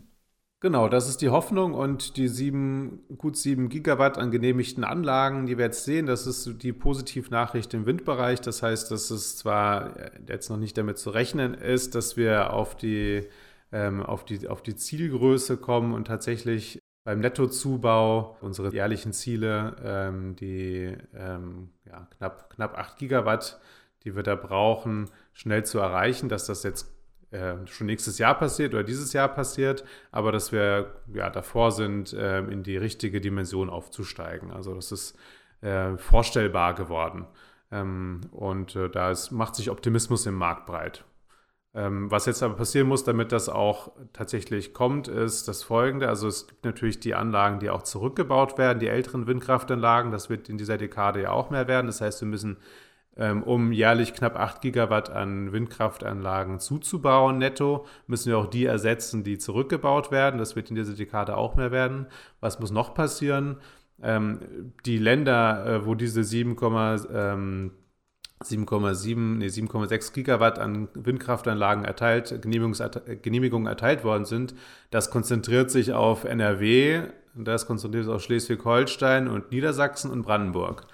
[0.60, 5.56] Genau, das ist die Hoffnung und die sieben, gut sieben Gigawatt an genehmigten Anlagen, die
[5.56, 8.40] wir jetzt sehen, das ist die Positivnachricht im Windbereich.
[8.40, 9.94] Das heißt, dass es zwar
[10.26, 13.28] jetzt noch nicht damit zu rechnen ist, dass wir auf die,
[13.70, 16.77] ähm, auf die, auf die Zielgröße kommen und tatsächlich
[17.08, 23.58] beim Nettozubau unsere jährlichen Ziele, ähm, die ähm, ja, knapp, knapp 8 Gigawatt,
[24.04, 26.94] die wir da brauchen, schnell zu erreichen, dass das jetzt
[27.30, 32.12] äh, schon nächstes Jahr passiert oder dieses Jahr passiert, aber dass wir ja davor sind,
[32.12, 34.50] äh, in die richtige Dimension aufzusteigen.
[34.50, 35.18] Also das ist
[35.62, 37.26] äh, vorstellbar geworden.
[37.72, 41.06] Ähm, und äh, da macht sich Optimismus im Markt breit.
[41.74, 46.08] Ähm, was jetzt aber passieren muss, damit das auch tatsächlich kommt, ist das folgende.
[46.08, 50.10] Also es gibt natürlich die Anlagen, die auch zurückgebaut werden, die älteren Windkraftanlagen.
[50.10, 51.86] Das wird in dieser Dekade ja auch mehr werden.
[51.86, 52.56] Das heißt, wir müssen
[53.18, 59.24] ähm, um jährlich knapp 8 Gigawatt an Windkraftanlagen zuzubauen netto, müssen wir auch die ersetzen,
[59.24, 60.38] die zurückgebaut werden.
[60.38, 62.06] Das wird in dieser Dekade auch mehr werden.
[62.40, 63.56] Was muss noch passieren?
[64.00, 66.54] Ähm, die Länder, äh, wo diese 7,
[68.42, 74.54] 7,7, nee, 7,6 Gigawatt an Windkraftanlagen erteilt, Genehmigungen erteilt worden sind,
[74.90, 77.02] das konzentriert sich auf NRW,
[77.34, 80.86] das konzentriert sich auf Schleswig-Holstein und Niedersachsen und Brandenburg.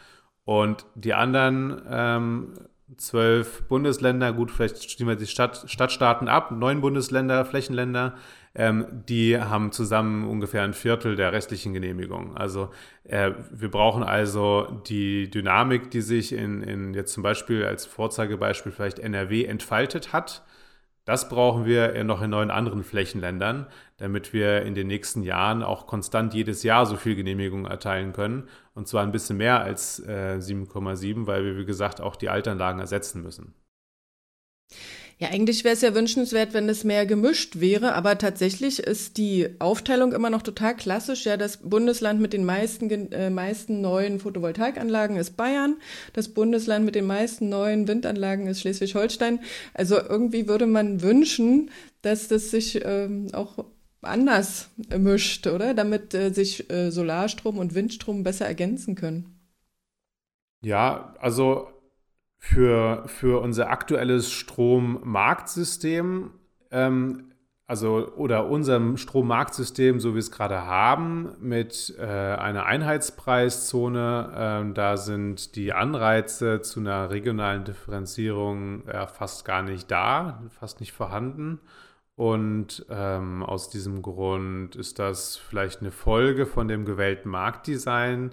[0.45, 2.53] Und die anderen ähm,
[2.97, 8.15] zwölf Bundesländer, gut, vielleicht stimmen wir die Stadt, Stadtstaaten ab, neun Bundesländer, Flächenländer,
[8.55, 12.37] ähm, die haben zusammen ungefähr ein Viertel der restlichen Genehmigungen.
[12.37, 12.71] Also
[13.05, 18.73] äh, wir brauchen also die Dynamik, die sich in, in jetzt zum Beispiel als Vorzeigebeispiel
[18.73, 20.43] vielleicht NRW entfaltet hat
[21.05, 23.67] das brauchen wir noch in neun anderen Flächenländern,
[23.99, 28.49] damit wir in den nächsten Jahren auch konstant jedes Jahr so viel Genehmigungen erteilen können.
[28.75, 32.81] Und zwar ein bisschen mehr als äh, 7,7, weil wir, wie gesagt, auch die Altanlagen
[32.81, 33.55] ersetzen müssen.
[35.19, 39.49] Ja, eigentlich wäre es ja wünschenswert, wenn es mehr gemischt wäre, aber tatsächlich ist die
[39.61, 41.25] Aufteilung immer noch total klassisch.
[41.25, 45.77] Ja, das Bundesland mit den meisten, äh, meisten neuen Photovoltaikanlagen ist Bayern,
[46.15, 49.39] das Bundesland mit den meisten neuen Windanlagen ist Schleswig-Holstein.
[49.73, 51.71] Also irgendwie würde man wünschen,
[52.03, 53.65] dass das sich ähm, auch
[54.03, 55.75] anders mischt, oder?
[55.75, 59.39] Damit äh, sich äh, Solarstrom und Windstrom besser ergänzen können.
[60.63, 61.69] Ja, also
[62.45, 66.31] für, für unser aktuelles Strommarktsystem,
[66.71, 67.31] ähm,
[67.67, 74.75] also oder unserem Strommarktsystem, so wie wir es gerade haben, mit äh, einer Einheitspreiszone, äh,
[74.75, 80.93] da sind die Anreize zu einer regionalen Differenzierung äh, fast gar nicht da, fast nicht
[80.93, 81.61] vorhanden.
[82.15, 88.33] Und ähm, aus diesem Grund ist das vielleicht eine Folge von dem gewählten Marktdesign,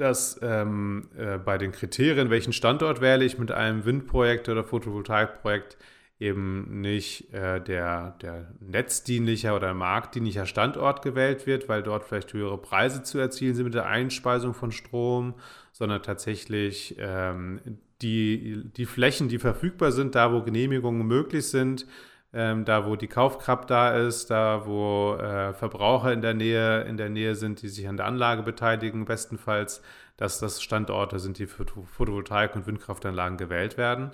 [0.00, 5.76] dass ähm, äh, bei den Kriterien, welchen Standort wähle ich mit einem Windprojekt oder Photovoltaikprojekt,
[6.20, 12.58] eben nicht äh, der, der netzdienlicher oder marktdienlicher Standort gewählt wird, weil dort vielleicht höhere
[12.58, 15.34] Preise zu erzielen sind mit der Einspeisung von Strom,
[15.72, 17.60] sondern tatsächlich ähm,
[18.02, 21.86] die, die Flächen, die verfügbar sind, da wo Genehmigungen möglich sind,
[22.32, 26.96] ähm, da wo die Kaufkraft da ist, da wo äh, Verbraucher in der Nähe in
[26.96, 29.82] der Nähe sind, die sich an der Anlage beteiligen, bestenfalls,
[30.16, 34.12] dass das Standorte sind, die für Photovoltaik- und Windkraftanlagen gewählt werden.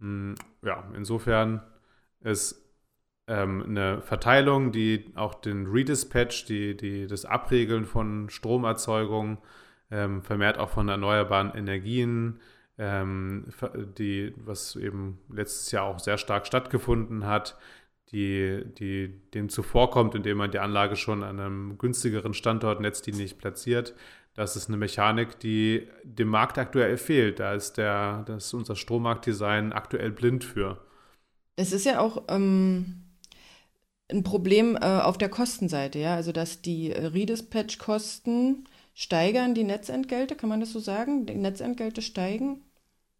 [0.00, 1.62] Hm, ja, insofern
[2.20, 2.70] ist
[3.28, 9.38] ähm, eine Verteilung, die auch den Redispatch, die, die, das Abregeln von Stromerzeugung,
[9.90, 12.40] ähm, vermehrt auch von erneuerbaren Energien,
[13.98, 17.58] die, was eben letztes Jahr auch sehr stark stattgefunden hat,
[18.10, 23.94] die, die dem zuvorkommt, indem man die Anlage schon an einem günstigeren Standort netzdienlich platziert.
[24.34, 27.40] Das ist eine Mechanik, die dem Markt aktuell fehlt.
[27.40, 30.78] Da ist, der, das ist unser Strommarktdesign aktuell blind für.
[31.56, 33.02] Es ist ja auch ähm,
[34.10, 40.48] ein Problem äh, auf der Kostenseite, ja, also dass die Redispatch-Kosten steigern die Netzentgelte, kann
[40.48, 41.26] man das so sagen?
[41.26, 42.62] Die Netzentgelte steigen?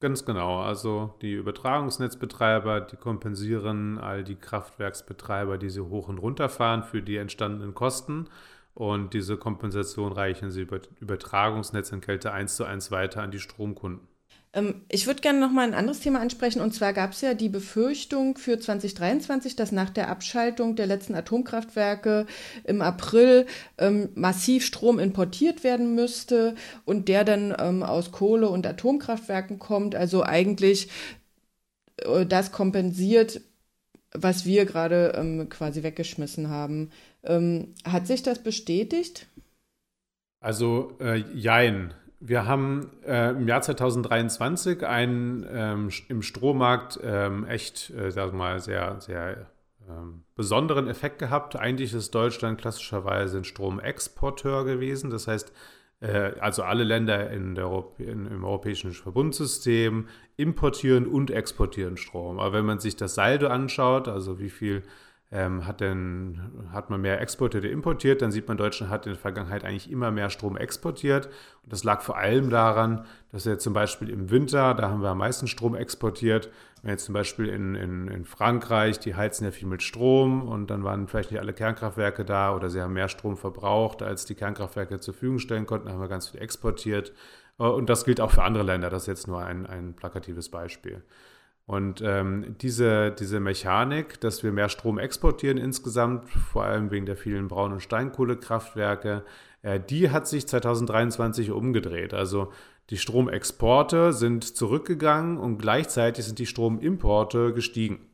[0.00, 0.60] Ganz genau.
[0.60, 7.02] Also die Übertragungsnetzbetreiber, die kompensieren all die Kraftwerksbetreiber, die sie hoch und runter fahren für
[7.02, 8.28] die entstandenen Kosten.
[8.74, 14.10] Und diese Kompensation reichen sie über Übertragungsnetzentgelte eins zu eins weiter an die Stromkunden.
[14.52, 16.60] Ähm, ich würde gerne noch mal ein anderes Thema ansprechen.
[16.60, 21.14] Und zwar gab es ja die Befürchtung für 2023, dass nach der Abschaltung der letzten
[21.14, 22.26] Atomkraftwerke
[22.64, 23.46] im April
[23.78, 29.94] ähm, massiv Strom importiert werden müsste und der dann ähm, aus Kohle- und Atomkraftwerken kommt.
[29.94, 30.88] Also eigentlich
[31.98, 33.40] äh, das kompensiert,
[34.12, 36.90] was wir gerade ähm, quasi weggeschmissen haben.
[37.22, 39.28] Ähm, hat sich das bestätigt?
[40.40, 41.94] Also, äh, jein.
[42.22, 48.61] Wir haben äh, im Jahr 2023 einen ähm, im Strommarkt ähm, echt, äh, sag mal,
[48.61, 49.46] sehr, sehr
[49.88, 51.56] ähm, besonderen Effekt gehabt.
[51.56, 55.09] Eigentlich ist Deutschland klassischerweise ein Stromexporteur gewesen.
[55.09, 55.50] Das heißt,
[56.00, 60.06] äh, also alle Länder in der in, im europäischen Verbundsystem
[60.37, 62.38] importieren und exportieren Strom.
[62.38, 64.83] Aber wenn man sich das Saldo anschaut, also wie viel
[65.33, 66.40] ähm, hat, denn,
[66.73, 69.90] hat man mehr exportiert oder importiert, dann sieht man, Deutschland hat in der Vergangenheit eigentlich
[69.90, 71.27] immer mehr Strom exportiert.
[71.62, 75.11] Und das lag vor allem daran, dass wir zum Beispiel im Winter, da haben wir
[75.11, 76.51] am meisten Strom exportiert.
[76.83, 80.69] Wenn jetzt zum Beispiel in, in, in Frankreich, die heizen ja viel mit Strom und
[80.69, 84.35] dann waren vielleicht nicht alle Kernkraftwerke da oder sie haben mehr Strom verbraucht, als die
[84.35, 87.12] Kernkraftwerke zur Verfügung stellen konnten, haben wir ganz viel exportiert.
[87.61, 90.49] Äh, und das gilt auch für andere Länder, das ist jetzt nur ein, ein plakatives
[90.49, 91.05] Beispiel.
[91.70, 97.16] Und ähm, diese, diese Mechanik, dass wir mehr Strom exportieren insgesamt, vor allem wegen der
[97.16, 99.22] vielen Braun- und Steinkohlekraftwerke,
[99.62, 102.12] äh, die hat sich 2023 umgedreht.
[102.12, 102.50] Also
[102.90, 108.10] die Stromexporte sind zurückgegangen und gleichzeitig sind die Stromimporte gestiegen.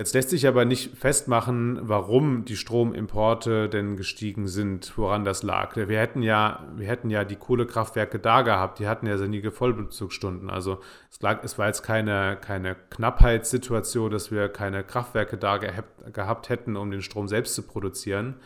[0.00, 5.74] Jetzt lässt sich aber nicht festmachen, warum die Stromimporte denn gestiegen sind, woran das lag.
[5.74, 10.50] Wir hätten ja, wir hätten ja die Kohlekraftwerke da gehabt, die hatten ja sinnige Vollbezugsstunden.
[10.50, 10.78] Also
[11.10, 16.48] es, lag, es war jetzt keine, keine Knappheitssituation, dass wir keine Kraftwerke da gehabt, gehabt
[16.48, 18.36] hätten, um den Strom selbst zu produzieren.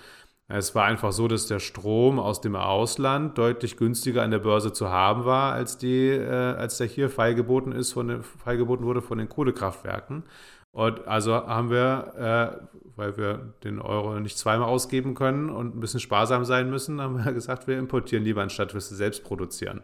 [0.54, 4.70] Es war einfach so, dass der Strom aus dem Ausland deutlich günstiger an der Börse
[4.72, 9.00] zu haben war, als, die, äh, als der hier freigeboten, ist von den, freigeboten wurde
[9.00, 10.24] von den Kohlekraftwerken.
[10.72, 15.80] Und also haben wir, äh, weil wir den Euro nicht zweimal ausgeben können und ein
[15.80, 19.80] bisschen sparsam sein müssen, haben wir gesagt, wir importieren lieber, anstatt wir es selbst produzieren.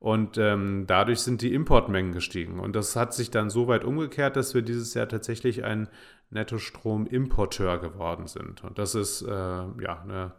[0.00, 2.60] Und ähm, dadurch sind die Importmengen gestiegen.
[2.60, 5.88] Und das hat sich dann so weit umgekehrt, dass wir dieses Jahr tatsächlich ein
[6.30, 8.62] Nettostromimporteur geworden sind.
[8.64, 10.32] Und das ist äh, ja eine,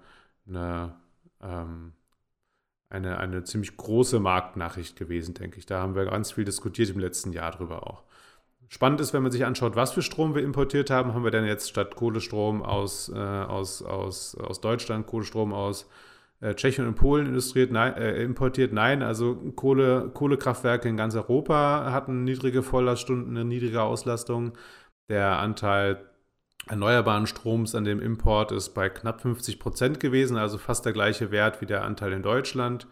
[0.47, 0.95] eine,
[1.41, 1.93] ähm,
[2.89, 5.65] eine, eine ziemlich große Marktnachricht gewesen, denke ich.
[5.65, 8.03] Da haben wir ganz viel diskutiert im letzten Jahr drüber auch.
[8.71, 11.45] Spannend ist, wenn man sich anschaut, was für Strom wir importiert haben, haben wir denn
[11.45, 15.89] jetzt statt Kohlestrom aus, äh, aus, aus, aus Deutschland, Kohlestrom aus
[16.39, 17.35] äh, Tschechien und Polen
[17.71, 18.71] nein, äh, importiert?
[18.71, 24.53] Nein, also Kohle, Kohlekraftwerke in ganz Europa hatten niedrige Volllaststunden, eine niedrige Auslastung.
[25.09, 26.05] Der Anteil
[26.67, 31.31] erneuerbaren Stroms an dem Import ist bei knapp 50 Prozent gewesen, also fast der gleiche
[31.31, 32.87] Wert wie der Anteil in Deutschland.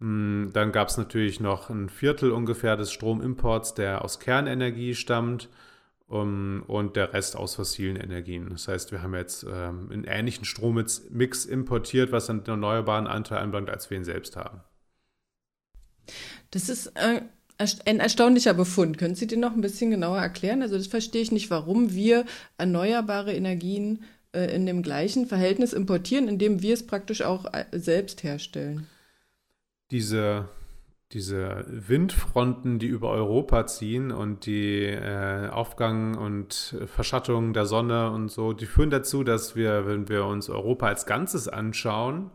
[0.00, 5.48] Hm, dann gab es natürlich noch ein Viertel ungefähr des Stromimports, der aus Kernenergie stammt
[6.08, 8.50] und der Rest aus fossilen Energien.
[8.50, 13.70] Das heißt, wir haben jetzt ähm, einen ähnlichen Strommix importiert, was einen erneuerbaren Anteil anbelangt,
[13.70, 14.60] als wir ihn selbst haben.
[16.52, 17.22] Das ist äh,
[17.58, 18.98] ein erstaunlicher Befund.
[18.98, 20.62] Können Sie den noch ein bisschen genauer erklären?
[20.62, 22.24] Also das verstehe ich nicht, warum wir
[22.58, 28.22] erneuerbare Energien äh, in dem gleichen Verhältnis importieren, indem wir es praktisch auch äh, selbst
[28.22, 28.86] herstellen
[29.90, 30.48] diese,
[31.12, 38.30] diese Windfronten, die über Europa ziehen und die äh, Aufgang und Verschattung der Sonne und
[38.30, 42.30] so, die führen dazu, dass wir, wenn wir uns Europa als Ganzes anschauen,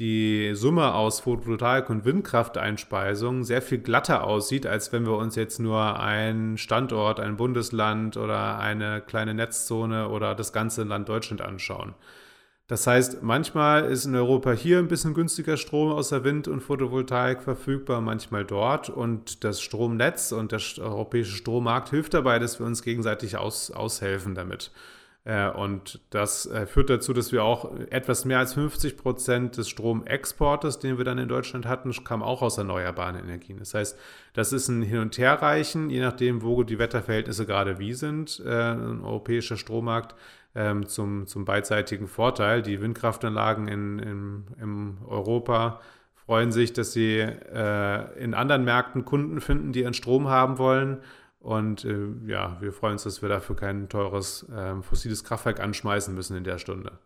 [0.00, 5.60] die Summe aus Photovoltaik- und Windkrafteinspeisung sehr viel glatter aussieht, als wenn wir uns jetzt
[5.60, 11.94] nur einen Standort, ein Bundesland oder eine kleine Netzzone oder das ganze Land Deutschland anschauen.
[12.66, 16.62] Das heißt, manchmal ist in Europa hier ein bisschen günstiger Strom aus der Wind- und
[16.62, 18.88] Photovoltaik verfügbar, manchmal dort.
[18.88, 24.34] Und das Stromnetz und der europäische Strommarkt hilft dabei, dass wir uns gegenseitig aus, aushelfen
[24.34, 24.70] damit.
[25.24, 29.68] Äh, und das äh, führt dazu, dass wir auch etwas mehr als 50 Prozent des
[29.68, 33.58] Stromexportes, den wir dann in Deutschland hatten, kam auch aus erneuerbaren Energien.
[33.58, 33.98] Das heißt,
[34.32, 38.42] das ist ein Hin- und Herreichen, je nachdem, wo die Wetterverhältnisse gerade wie sind.
[38.44, 40.14] Äh, ein europäischer Strommarkt
[40.54, 42.62] ähm, zum, zum beidseitigen Vorteil.
[42.62, 45.80] Die Windkraftanlagen in, in, in Europa
[46.14, 50.98] freuen sich, dass sie in anderen Märkten Kunden finden, die ihren Strom haben wollen.
[51.40, 56.14] Und äh, ja, wir freuen uns, dass wir dafür kein teures äh, fossiles Kraftwerk anschmeißen
[56.14, 56.98] müssen in der Stunde.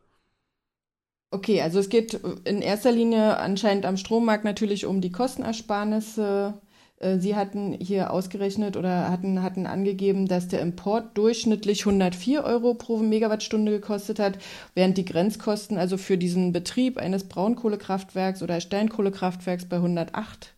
[1.31, 2.15] Okay, also es geht
[2.45, 6.55] in erster Linie anscheinend am Strommarkt natürlich um die Kostenersparnisse.
[6.99, 12.75] Äh, Sie hatten hier ausgerechnet oder hatten, hatten angegeben, dass der Import durchschnittlich 104 Euro
[12.75, 14.39] pro Megawattstunde gekostet hat,
[14.75, 20.54] während die Grenzkosten also für diesen Betrieb eines Braunkohlekraftwerks oder Steinkohlekraftwerks bei 108 ähm,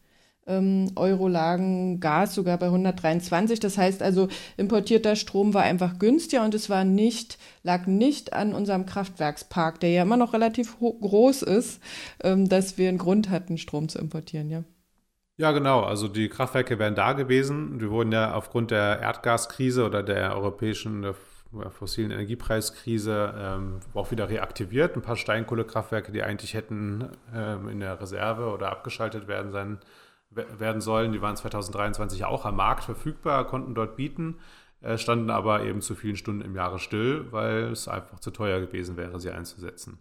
[0.46, 3.58] Euro lagen, Gas sogar bei 123.
[3.58, 8.54] Das heißt also, importierter Strom war einfach günstiger und es war nicht, lag nicht an
[8.54, 11.82] unserem Kraftwerkspark, der ja immer noch relativ groß ist,
[12.22, 14.62] ähm, dass wir einen Grund hatten, Strom zu importieren, ja.
[15.38, 15.82] Ja, genau.
[15.82, 17.78] Also die Kraftwerke wären da gewesen.
[17.78, 21.14] Die wurden ja aufgrund der Erdgaskrise oder der europäischen der
[21.70, 24.96] fossilen Energiepreiskrise ähm, auch wieder reaktiviert.
[24.96, 29.78] Ein paar Steinkohlekraftwerke, die eigentlich hätten ähm, in der Reserve oder abgeschaltet werden sein,
[30.36, 31.12] werden sollen.
[31.12, 34.38] Die waren 2023 auch am Markt verfügbar, konnten dort bieten,
[34.80, 38.60] äh, standen aber eben zu vielen Stunden im Jahre still, weil es einfach zu teuer
[38.60, 39.98] gewesen wäre, sie einzusetzen.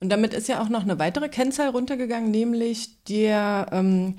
[0.00, 4.16] Und damit ist ja auch noch eine weitere Kennzahl runtergegangen, nämlich der, ähm,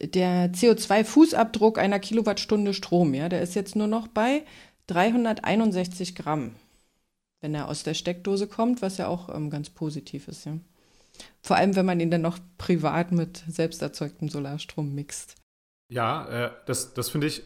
[0.00, 3.12] der CO2-Fußabdruck einer Kilowattstunde Strom.
[3.12, 4.44] Ja, der ist jetzt nur noch bei
[4.86, 6.54] 361 Gramm,
[7.42, 10.46] wenn er aus der Steckdose kommt, was ja auch ähm, ganz positiv ist.
[10.46, 10.58] Ja.
[11.42, 15.36] Vor allem, wenn man ihn dann noch privat mit selbst erzeugtem Solarstrom mixt.
[15.90, 17.42] Ja, äh, das, das finde ich,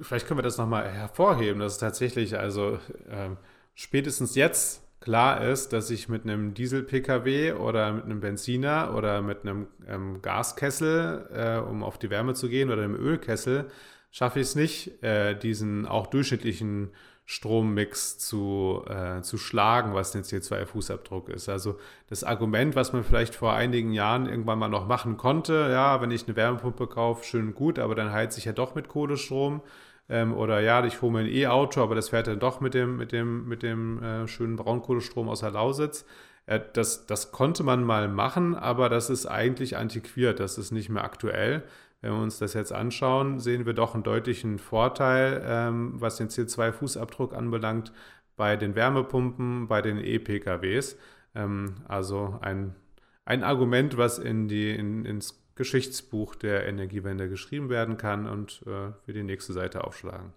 [0.00, 3.30] vielleicht können wir das nochmal hervorheben, dass es tatsächlich, also äh,
[3.74, 9.42] spätestens jetzt klar ist, dass ich mit einem Diesel-Pkw oder mit einem Benziner oder mit
[9.42, 13.70] einem ähm, Gaskessel, äh, um auf die Wärme zu gehen, oder einem Ölkessel,
[14.10, 16.90] schaffe ich es nicht, äh, diesen auch durchschnittlichen
[17.30, 21.48] Strommix zu, äh, zu schlagen, was den CO2-Fußabdruck ist.
[21.48, 21.78] Also
[22.08, 26.10] das Argument, was man vielleicht vor einigen Jahren irgendwann mal noch machen konnte, ja, wenn
[26.10, 29.62] ich eine Wärmepumpe kaufe, schön gut, aber dann heizt ich ja doch mit Kohlestrom.
[30.08, 32.96] Ähm, oder ja, ich hole mir ein E-Auto, aber das fährt dann doch mit dem,
[32.96, 36.04] mit dem, mit dem äh, schönen Braunkohlestrom aus der Lausitz.
[36.46, 40.88] Äh, das, das konnte man mal machen, aber das ist eigentlich antiquiert, das ist nicht
[40.88, 41.62] mehr aktuell.
[42.00, 46.28] Wenn wir uns das jetzt anschauen, sehen wir doch einen deutlichen Vorteil, ähm, was den
[46.28, 47.92] CO2-Fußabdruck anbelangt,
[48.36, 50.96] bei den Wärmepumpen, bei den E-PKWs.
[51.34, 52.74] Ähm, also ein,
[53.26, 58.92] ein Argument, was in die, in, ins Geschichtsbuch der Energiewende geschrieben werden kann und äh,
[59.04, 60.32] wir die nächste Seite aufschlagen.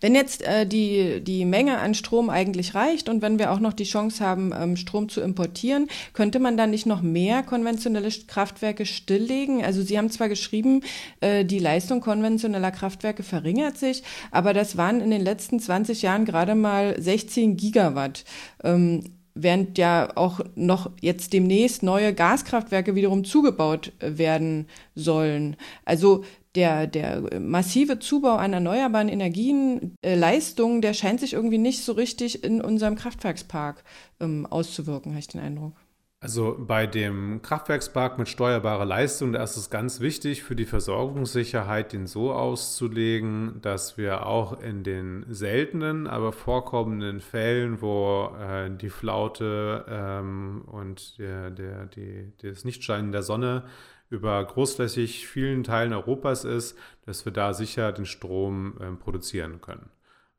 [0.00, 3.72] Wenn jetzt äh, die, die Menge an Strom eigentlich reicht und wenn wir auch noch
[3.72, 8.86] die Chance haben, ähm, Strom zu importieren, könnte man dann nicht noch mehr konventionelle Kraftwerke
[8.86, 9.64] stilllegen?
[9.64, 10.82] Also Sie haben zwar geschrieben,
[11.20, 16.24] äh, die Leistung konventioneller Kraftwerke verringert sich, aber das waren in den letzten 20 Jahren
[16.24, 18.24] gerade mal 16 Gigawatt.
[18.62, 19.02] Ähm,
[19.34, 25.56] während ja auch noch jetzt demnächst neue Gaskraftwerke wiederum zugebaut werden sollen.
[25.84, 26.24] Also
[26.58, 31.92] der, der massive Zubau an erneuerbaren Energien, äh, Leistungen, der scheint sich irgendwie nicht so
[31.92, 33.84] richtig in unserem Kraftwerkspark
[34.18, 35.74] ähm, auszuwirken, habe ich den Eindruck.
[36.20, 41.92] Also bei dem Kraftwerkspark mit steuerbarer Leistung, da ist es ganz wichtig für die Versorgungssicherheit,
[41.92, 48.90] den so auszulegen, dass wir auch in den seltenen, aber vorkommenden Fällen, wo äh, die
[48.90, 53.62] Flaute ähm, und der, der, die, das Nichtscheinen der Sonne
[54.10, 59.90] über großflächig vielen Teilen Europas ist, dass wir da sicher den Strom äh, produzieren können.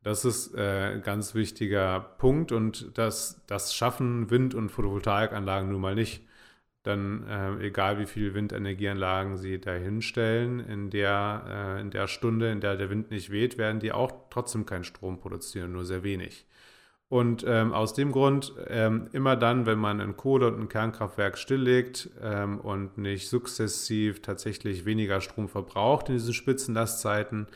[0.01, 5.82] Das ist äh, ein ganz wichtiger Punkt und das, das schaffen Wind- und Photovoltaikanlagen nun
[5.82, 6.26] mal nicht.
[6.84, 12.51] Dann, äh, egal wie viele Windenergieanlagen sie da hinstellen, in der, äh, in der Stunde,
[12.51, 16.03] in der der Wind nicht weht, werden die auch trotzdem keinen Strom produzieren, nur sehr
[16.03, 16.45] wenig.
[17.10, 21.39] Und ähm, aus dem Grund, ähm, immer dann, wenn man ein Kohle- und ein Kernkraftwerk
[21.39, 27.47] stilllegt ähm, und nicht sukzessiv tatsächlich weniger Strom verbraucht in diesen Spitzenlastzeiten,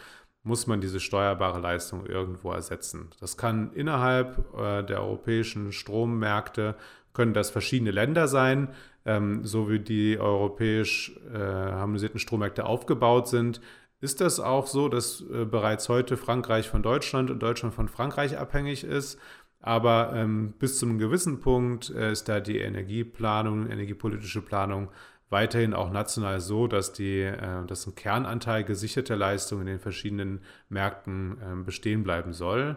[0.42, 3.12] muss man diese steuerbare Leistung irgendwo ersetzen.
[3.20, 6.76] Das kann innerhalb äh, der europäischen Strommärkte,
[7.14, 8.70] können das verschiedene Länder sein,
[9.06, 13.62] ähm, so wie die europäisch äh, harmonisierten Strommärkte aufgebaut sind.
[14.02, 18.38] Ist das auch so, dass äh, bereits heute Frankreich von Deutschland und Deutschland von Frankreich
[18.38, 19.18] abhängig ist?
[19.66, 24.90] Aber ähm, bis zu einem gewissen Punkt äh, ist da die Energieplanung, energiepolitische Planung
[25.30, 30.42] weiterhin auch national so, dass, die, äh, dass ein Kernanteil gesicherter Leistung in den verschiedenen
[30.68, 32.76] Märkten äh, bestehen bleiben soll.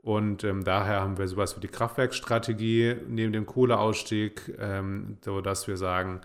[0.00, 5.76] Und ähm, daher haben wir sowas wie die Kraftwerkstrategie neben dem Kohleausstieg, ähm, sodass wir
[5.76, 6.20] sagen,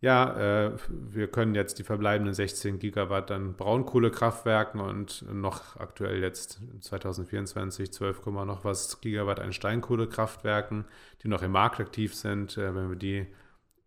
[0.00, 6.60] ja, äh, wir können jetzt die verbleibenden 16 Gigawatt an Braunkohlekraftwerken und noch aktuell jetzt
[6.80, 10.84] 2024 12, noch was Gigawatt an Steinkohlekraftwerken,
[11.22, 13.26] die noch im Markt aktiv sind, äh, wenn wir die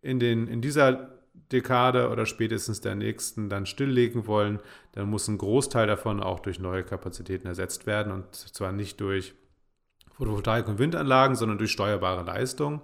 [0.02, 1.18] in, den, in dieser
[1.50, 4.60] Dekade oder spätestens der nächsten dann stilllegen wollen,
[4.92, 9.34] dann muss ein Großteil davon auch durch neue Kapazitäten ersetzt werden und zwar nicht durch
[10.18, 12.82] Photovoltaik- und Windanlagen, sondern durch steuerbare Leistung.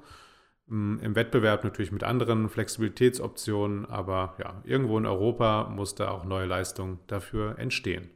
[0.71, 6.45] Im Wettbewerb natürlich mit anderen Flexibilitätsoptionen, aber ja, irgendwo in Europa muss da auch neue
[6.45, 8.11] Leistung dafür entstehen.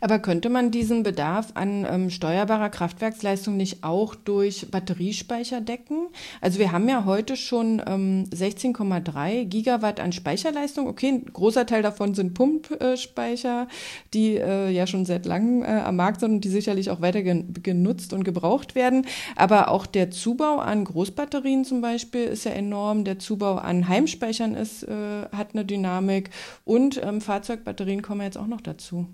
[0.00, 6.08] Aber könnte man diesen Bedarf an ähm, steuerbarer Kraftwerksleistung nicht auch durch Batteriespeicher decken?
[6.40, 10.86] Also wir haben ja heute schon ähm, 16,3 Gigawatt an Speicherleistung.
[10.86, 13.68] Okay, ein großer Teil davon sind Pumpspeicher,
[14.14, 17.22] die äh, ja schon seit langem äh, am Markt sind und die sicherlich auch weiter
[17.22, 19.06] gen genutzt und gebraucht werden.
[19.36, 23.04] Aber auch der Zubau an Großbatterien zum Beispiel ist ja enorm.
[23.04, 26.30] Der Zubau an Heimspeichern ist, äh, hat eine Dynamik
[26.64, 29.06] und ähm, Fahrzeugbatterien kommen jetzt auch noch dazu.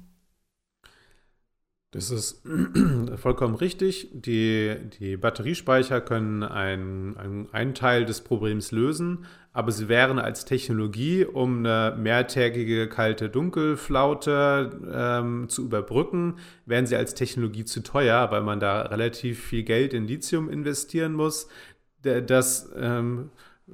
[1.95, 2.43] Das ist
[3.17, 4.09] vollkommen richtig.
[4.13, 11.25] Die, die Batteriespeicher können einen ein Teil des Problems lösen, aber sie wären als Technologie,
[11.25, 18.43] um eine mehrtägige kalte Dunkelflaute ähm, zu überbrücken, wären sie als Technologie zu teuer, weil
[18.43, 21.47] man da relativ viel Geld in Lithium investieren muss.
[22.03, 23.31] Das ähm,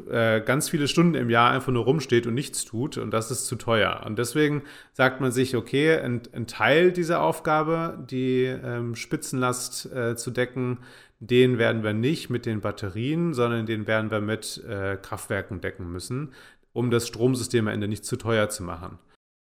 [0.09, 3.47] äh, ganz viele Stunden im Jahr einfach nur rumsteht und nichts tut und das ist
[3.47, 4.03] zu teuer.
[4.07, 4.62] Und deswegen
[4.93, 10.78] sagt man sich, okay, ein, ein Teil dieser Aufgabe, die ähm, Spitzenlast äh, zu decken,
[11.18, 15.91] den werden wir nicht mit den Batterien, sondern den werden wir mit äh, Kraftwerken decken
[15.91, 16.32] müssen,
[16.72, 18.99] um das Stromsystem am Ende nicht zu teuer zu machen.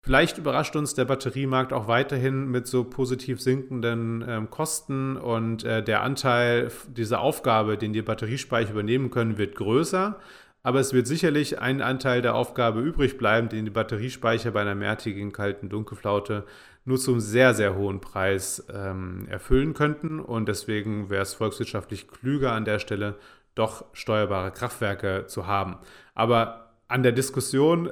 [0.04, 5.82] Vielleicht überrascht uns der Batteriemarkt auch weiterhin mit so positiv sinkenden ähm, Kosten und äh,
[5.82, 10.20] der Anteil dieser Aufgabe, den die Batteriespeicher übernehmen können, wird größer.
[10.62, 14.74] Aber es wird sicherlich ein Anteil der Aufgabe übrig bleiben, den die Batteriespeicher bei einer
[14.74, 16.44] mehrtägigen kalten Dunkelflaute
[16.84, 20.20] nur zum sehr, sehr hohen Preis ähm, erfüllen könnten.
[20.20, 23.14] Und deswegen wäre es volkswirtschaftlich klüger an der Stelle,
[23.54, 25.78] doch steuerbare Kraftwerke zu haben.
[26.14, 27.90] Aber an der Diskussion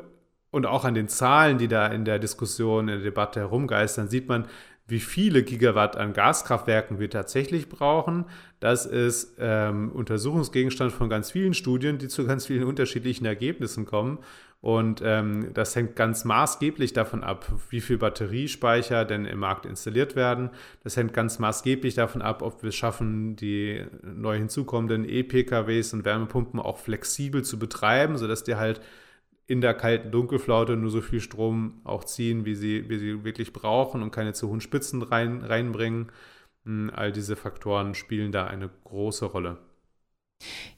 [0.53, 4.29] und auch an den Zahlen, die da in der Diskussion, in der Debatte herumgeistern, sieht
[4.29, 4.47] man,
[4.87, 8.27] wie viele Gigawatt an Gaskraftwerken wir tatsächlich brauchen.
[8.61, 14.19] Das ist ähm, Untersuchungsgegenstand von ganz vielen Studien, die zu ganz vielen unterschiedlichen Ergebnissen kommen.
[14.61, 20.15] Und ähm, das hängt ganz maßgeblich davon ab, wie viel Batteriespeicher denn im Markt installiert
[20.15, 20.51] werden.
[20.85, 26.05] Das hängt ganz maßgeblich davon ab, ob wir es schaffen, die neu hinzukommenden E-PKWs und
[26.05, 28.83] Wärmepumpen auch flexibel zu betreiben, sodass die halt
[29.47, 33.53] in der kalten Dunkelflaute nur so viel Strom auch ziehen, wie sie, wie sie wirklich
[33.53, 36.13] brauchen und keine zu hohen Spitzen rein, reinbringen.
[36.65, 39.59] Hm, all diese Faktoren spielen da eine große Rolle.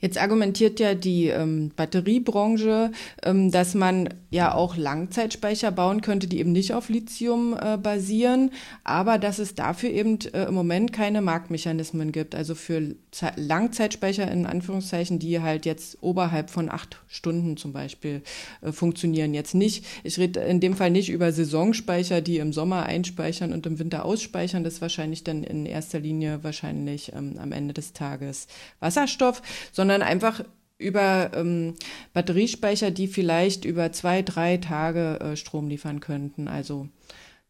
[0.00, 2.92] Jetzt argumentiert ja die ähm, Batteriebranche,
[3.22, 8.50] ähm, dass man ja auch Langzeitspeicher bauen könnte, die eben nicht auf Lithium äh, basieren,
[8.82, 12.34] aber dass es dafür eben äh, im Moment keine Marktmechanismen gibt.
[12.34, 18.22] Also für Ze Langzeitspeicher in Anführungszeichen, die halt jetzt oberhalb von acht Stunden zum Beispiel
[18.60, 19.34] äh, funktionieren.
[19.34, 23.66] Jetzt nicht, ich rede in dem Fall nicht über Saisonspeicher, die im Sommer einspeichern und
[23.66, 24.64] im Winter ausspeichern.
[24.64, 28.48] Das ist wahrscheinlich dann in erster Linie wahrscheinlich ähm, am Ende des Tages
[28.80, 29.42] Wasserstoff
[29.72, 30.42] sondern einfach
[30.78, 31.74] über ähm,
[32.12, 36.48] Batteriespeicher, die vielleicht über zwei, drei Tage äh, Strom liefern könnten.
[36.48, 36.88] Also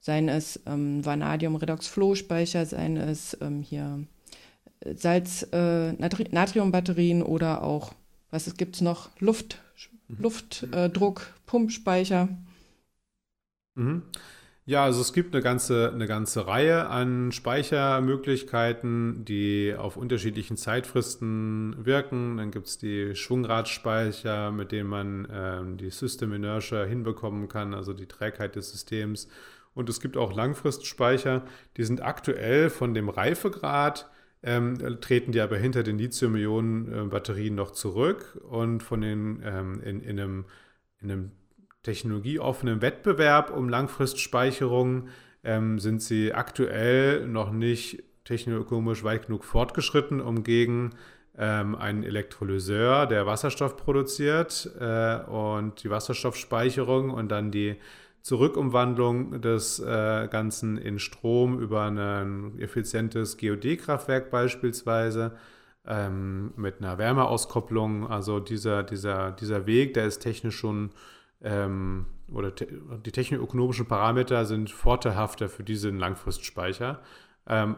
[0.01, 4.05] seien es ähm, Vanadium-Redox-Flow-Speicher, seien es ähm, hier
[4.81, 7.95] äh, Salz, äh, Natri Natriumbatterien oder auch,
[8.31, 9.63] was gibt es noch, Luft,
[10.09, 10.17] mhm.
[10.21, 12.29] Luftdruck, äh, Pumpspeicher.
[13.75, 14.03] Mhm.
[14.67, 21.85] Ja, also es gibt eine ganze, eine ganze Reihe an Speichermöglichkeiten, die auf unterschiedlichen Zeitfristen
[21.85, 22.39] wirken.
[22.39, 27.93] Dann gibt es die Schwungradspeicher, mit denen man ähm, die System Inertia hinbekommen kann, also
[27.93, 29.29] die Trägheit des Systems.
[29.75, 31.45] Und es gibt auch Langfristspeicher,
[31.77, 34.09] die sind aktuell von dem Reifegrad,
[34.43, 40.19] ähm, treten die aber hinter den Lithium-Ionen-Batterien noch zurück und von den ähm, in, in
[40.21, 40.45] einem
[41.03, 41.33] in einem
[41.85, 45.09] technologieoffenen Wettbewerb um Langfristspeicherung
[45.45, 50.91] ähm, sind sie aktuell noch nicht technologisch weit genug fortgeschritten, um gegen
[51.37, 57.76] ähm, einen Elektrolyseur, der Wasserstoff produziert äh, und die Wasserstoffspeicherung und dann die
[58.22, 65.37] Zurückumwandlung des äh, Ganzen in Strom über ein effizientes GOD-Kraftwerk beispielsweise
[65.87, 68.09] ähm, mit einer Wärmeauskopplung.
[68.09, 70.91] Also dieser, dieser, dieser Weg, der ist technisch schon
[71.45, 72.66] ähm, oder te
[73.05, 77.01] die technikökonomischen Parameter sind vorteilhafter für diesen Langfristspeicher.
[77.47, 77.76] Ähm,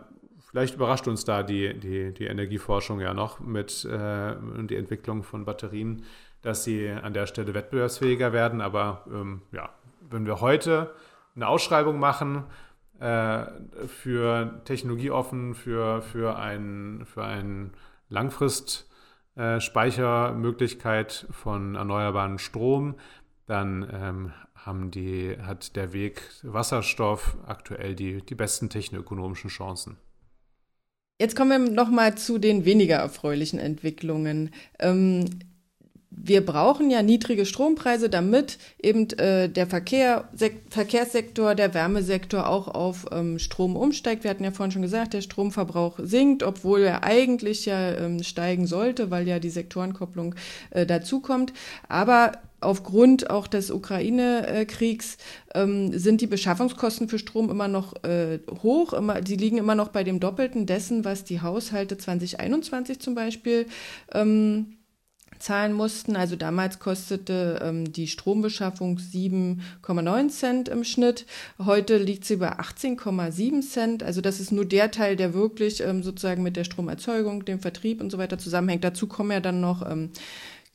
[0.48, 4.36] vielleicht überrascht uns da die, die, die Energieforschung ja noch mit äh,
[4.66, 6.04] die Entwicklung von Batterien,
[6.42, 8.60] dass sie an der Stelle wettbewerbsfähiger werden.
[8.60, 9.70] Aber ähm, ja,
[10.08, 10.94] wenn wir heute
[11.34, 12.44] eine Ausschreibung machen
[13.00, 13.46] äh,
[13.88, 17.72] für technologieoffen, für, für ein, für ein
[18.08, 18.88] Langfrist
[19.34, 22.94] äh, Speichermöglichkeit von erneuerbaren Strom,
[23.46, 29.96] dann ähm, haben die, hat der Weg Wasserstoff aktuell die, die besten technoökonomischen Chancen.
[31.18, 34.50] Jetzt kommen wir nochmal zu den weniger erfreulichen Entwicklungen.
[34.78, 35.24] Ähm,
[36.10, 40.28] wir brauchen ja niedrige Strompreise, damit eben äh, der Verkehr,
[40.70, 44.24] Verkehrssektor, der Wärmesektor auch auf ähm, Strom umsteigt.
[44.24, 48.66] Wir hatten ja vorhin schon gesagt, der Stromverbrauch sinkt, obwohl er eigentlich ja ähm, steigen
[48.66, 50.34] sollte, weil ja die Sektorenkopplung
[50.70, 51.52] äh, dazukommt.
[51.88, 55.18] Aber aufgrund auch des Ukraine-Kriegs
[55.54, 58.92] ähm, sind die Beschaffungskosten für Strom immer noch äh, hoch.
[58.92, 63.66] Immer, die liegen immer noch bei dem Doppelten dessen, was die Haushalte 2021 zum Beispiel
[64.12, 64.76] ähm,
[65.38, 66.16] zahlen mussten.
[66.16, 71.26] Also damals kostete ähm, die Strombeschaffung 7,9 Cent im Schnitt.
[71.58, 74.02] Heute liegt sie bei 18,7 Cent.
[74.02, 78.00] Also das ist nur der Teil, der wirklich ähm, sozusagen mit der Stromerzeugung, dem Vertrieb
[78.00, 78.84] und so weiter zusammenhängt.
[78.84, 80.10] Dazu kommen ja dann noch ähm,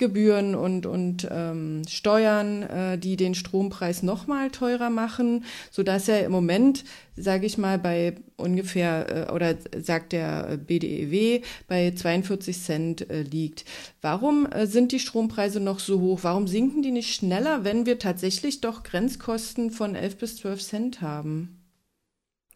[0.02, 6.32] Gebühren und, und ähm, Steuern, äh, die den Strompreis nochmal teurer machen, sodass er im
[6.32, 6.84] Moment,
[7.16, 13.64] sage ich mal, bei ungefähr, äh, oder sagt der BDEW, bei 42 Cent äh, liegt.
[14.02, 16.22] Warum äh, sind die Strompreise noch so hoch?
[16.24, 21.02] Warum sinken die nicht schneller, wenn wir tatsächlich doch Grenzkosten von 11 bis 12 Cent
[21.02, 21.62] haben?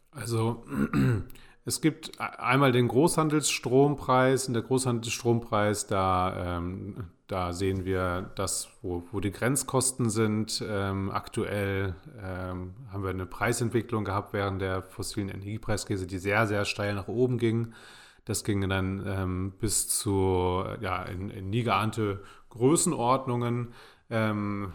[0.10, 0.66] Also
[1.66, 4.48] es gibt e-, einmal den Großhandelsstrompreis.
[4.48, 10.64] Und der Großhandelsstrompreis, da, ähm, da sehen wir das, wo, wo die Grenzkosten sind.
[10.68, 16.66] Ähm, aktuell ähm, haben wir eine Preisentwicklung gehabt während der fossilen Energiepreiskrise, die sehr, sehr
[16.66, 17.74] steil nach oben ging.
[18.26, 23.74] Das ging dann ähm, bis zu ja, in, in nie geahnte Größenordnungen.
[24.12, 24.74] Ähm,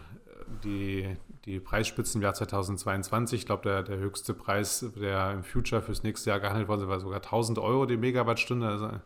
[0.63, 5.81] die, die Preisspitzen im Jahr 2022, ich glaube, der, der höchste Preis, der im Future
[5.81, 8.67] fürs nächste Jahr gehandelt worden ist, war sogar 1000 Euro die Megawattstunde.
[8.67, 9.01] Also eine,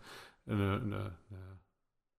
[0.48, 1.55] eine, eine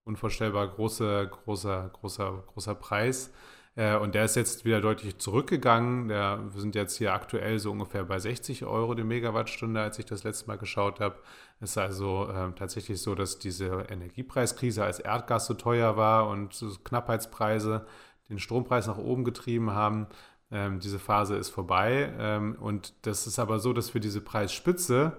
[0.06, 3.32] unvorstellbar große, großer, großer, großer Preis.
[3.74, 6.08] Äh, und der ist jetzt wieder deutlich zurückgegangen.
[6.08, 10.06] Der, wir sind jetzt hier aktuell so ungefähr bei 60 Euro die Megawattstunde, als ich
[10.06, 11.16] das letzte Mal geschaut habe.
[11.60, 16.64] Es ist also äh, tatsächlich so, dass diese Energiepreiskrise, als Erdgas so teuer war und
[16.84, 17.86] Knappheitspreise
[18.28, 20.06] den Strompreis nach oben getrieben haben,
[20.50, 22.12] ähm, diese Phase ist vorbei.
[22.18, 25.16] Ähm, und das ist aber so, dass wir diese Preisspitze,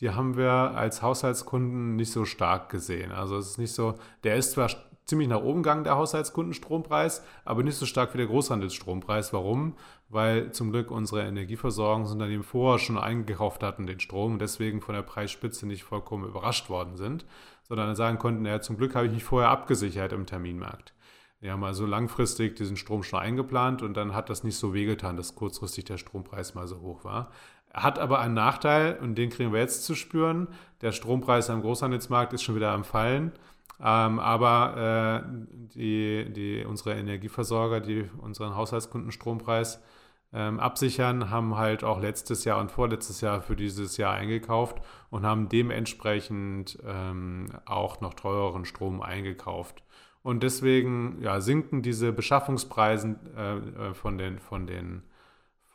[0.00, 3.12] die haben wir als Haushaltskunden nicht so stark gesehen.
[3.12, 3.94] Also es ist nicht so,
[4.24, 4.70] der ist zwar
[5.04, 9.32] ziemlich nach oben gegangen, der Haushaltskundenstrompreis, aber nicht so stark wie der Großhandelsstrompreis.
[9.32, 9.74] Warum?
[10.08, 15.02] Weil zum Glück unsere Energieversorgungsunternehmen vorher schon eingekauft hatten, den Strom, und deswegen von der
[15.02, 17.26] Preisspitze nicht vollkommen überrascht worden sind,
[17.62, 20.94] sondern sagen konnten, ja, zum Glück habe ich mich vorher abgesichert im Terminmarkt.
[21.40, 25.16] Wir haben also langfristig diesen Strom schon eingeplant und dann hat das nicht so wehgetan,
[25.16, 27.30] dass kurzfristig der Strompreis mal so hoch war.
[27.72, 30.48] Hat aber einen Nachteil und den kriegen wir jetzt zu spüren.
[30.80, 33.32] Der Strompreis am Großhandelsmarkt ist schon wieder am Fallen.
[33.82, 35.28] Ähm, aber äh,
[35.74, 39.82] die, die, unsere Energieversorger, die unseren Haushaltskunden Strompreis
[40.32, 45.24] ähm, absichern, haben halt auch letztes Jahr und vorletztes Jahr für dieses Jahr eingekauft und
[45.24, 49.82] haben dementsprechend ähm, auch noch teureren Strom eingekauft.
[50.22, 55.02] Und deswegen ja, sinken diese Beschaffungspreise äh, äh, von, den, von, den,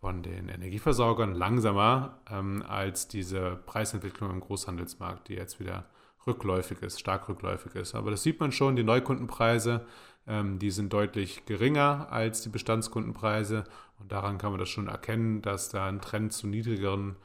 [0.05, 5.85] von den Energieversorgern langsamer ähm, als diese Preisentwicklung im Großhandelsmarkt, die jetzt wieder
[6.27, 7.95] rückläufig ist, stark rückläufig ist.
[7.95, 9.83] Aber das sieht man schon, die Neukundenpreise,
[10.27, 13.63] ähm, die sind deutlich geringer als die Bestandskundenpreise.
[13.97, 17.15] Und daran kann man das schon erkennen, dass da ein Trend zu niedrigeren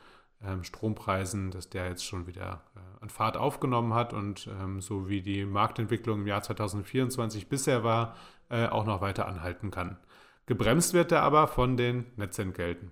[0.42, 5.06] ähm, Strompreisen, dass der jetzt schon wieder äh, an Fahrt aufgenommen hat und ähm, so
[5.06, 8.16] wie die Marktentwicklung im Jahr 2024 bisher war,
[8.48, 9.98] äh, auch noch weiter anhalten kann.
[10.50, 12.90] Gebremst wird er aber von den Netzentgelten.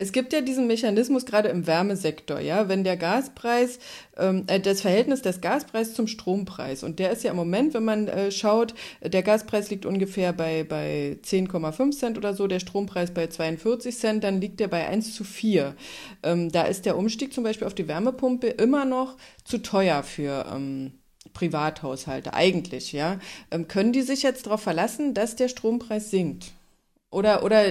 [0.00, 3.78] Es gibt ja diesen Mechanismus gerade im Wärmesektor, ja, wenn der Gaspreis,
[4.16, 7.84] ähm, äh, das Verhältnis des Gaspreises zum Strompreis und der ist ja im Moment, wenn
[7.84, 13.12] man äh, schaut, der Gaspreis liegt ungefähr bei, bei 10,5 Cent oder so, der Strompreis
[13.14, 15.76] bei 42 Cent, dann liegt der bei 1 zu 4.
[16.24, 20.44] Ähm, da ist der Umstieg zum Beispiel auf die Wärmepumpe immer noch zu teuer für
[20.52, 20.92] ähm,
[21.38, 23.20] Privathaushalte, eigentlich, ja.
[23.52, 26.52] Ähm, können die sich jetzt darauf verlassen, dass der Strompreis sinkt?
[27.10, 27.62] Oder, oder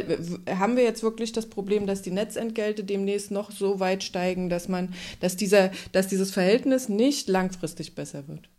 [0.50, 4.70] haben wir jetzt wirklich das Problem, dass die Netzentgelte demnächst noch so weit steigen, dass
[4.70, 8.50] man, dass dieser, dass dieses Verhältnis nicht langfristig besser wird?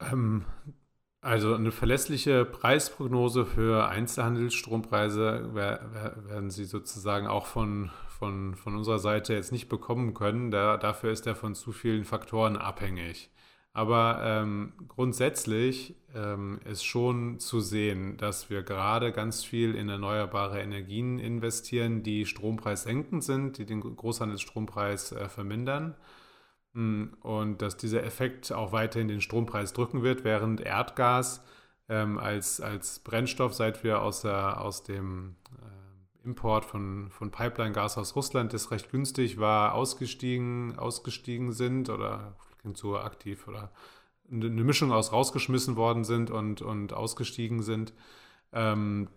[0.00, 0.44] Ähm,
[1.20, 9.32] also eine verlässliche Preisprognose für Einzelhandelsstrompreise werden Sie sozusagen auch von, von, von unserer Seite
[9.32, 10.50] jetzt nicht bekommen können.
[10.50, 13.30] Da, dafür ist er von zu vielen Faktoren abhängig.
[13.76, 20.62] Aber ähm, grundsätzlich ähm, ist schon zu sehen, dass wir gerade ganz viel in erneuerbare
[20.62, 25.94] Energien investieren, die strompreissenkend sind, die den Großhandelsstrompreis äh, vermindern.
[26.72, 31.44] hm, und dass dieser Effekt auch weiterhin den Strompreis drücken wird, während Erdgas
[31.90, 37.98] ähm, als, als Brennstoff, seit wir aus, der, aus dem äh, Import von, von Pipeline-Gas
[37.98, 42.36] aus Russland, das recht günstig war, ausgestiegen, ausgestiegen sind oder
[42.74, 43.70] klingt aktiv oder
[44.30, 47.92] eine Mischung aus rausgeschmissen worden sind und, und ausgestiegen sind.
[48.52, 49.08] Ähm,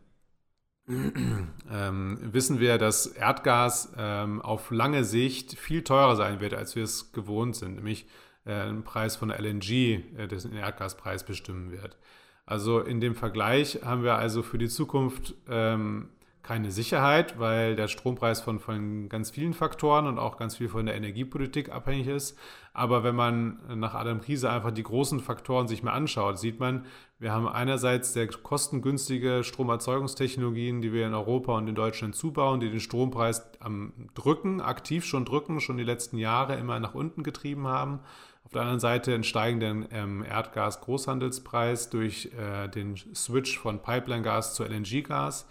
[0.87, 6.83] ähm, wissen wir, dass Erdgas ähm, auf lange Sicht viel teurer sein wird, als wir
[6.83, 8.05] es gewohnt sind, nämlich
[8.45, 9.69] äh, ein Preis von LNG,
[10.17, 11.97] äh, das den Erdgaspreis bestimmen wird.
[12.45, 16.09] Also in dem Vergleich haben wir also für die Zukunft ähm,
[16.43, 20.85] keine Sicherheit, weil der Strompreis von, von ganz vielen Faktoren und auch ganz viel von
[20.85, 22.37] der Energiepolitik abhängig ist.
[22.73, 26.85] Aber wenn man nach Adam Krise einfach die großen Faktoren sich mal anschaut, sieht man,
[27.19, 32.69] wir haben einerseits sehr kostengünstige Stromerzeugungstechnologien, die wir in Europa und in Deutschland zubauen, die
[32.69, 37.67] den Strompreis am Drücken, aktiv schon drücken, schon die letzten Jahre immer nach unten getrieben
[37.67, 37.99] haben.
[38.45, 44.63] Auf der anderen Seite einen steigenden ähm, Erdgas-Großhandelspreis durch äh, den Switch von Pipeline-Gas zu
[44.63, 45.45] LNG-Gas.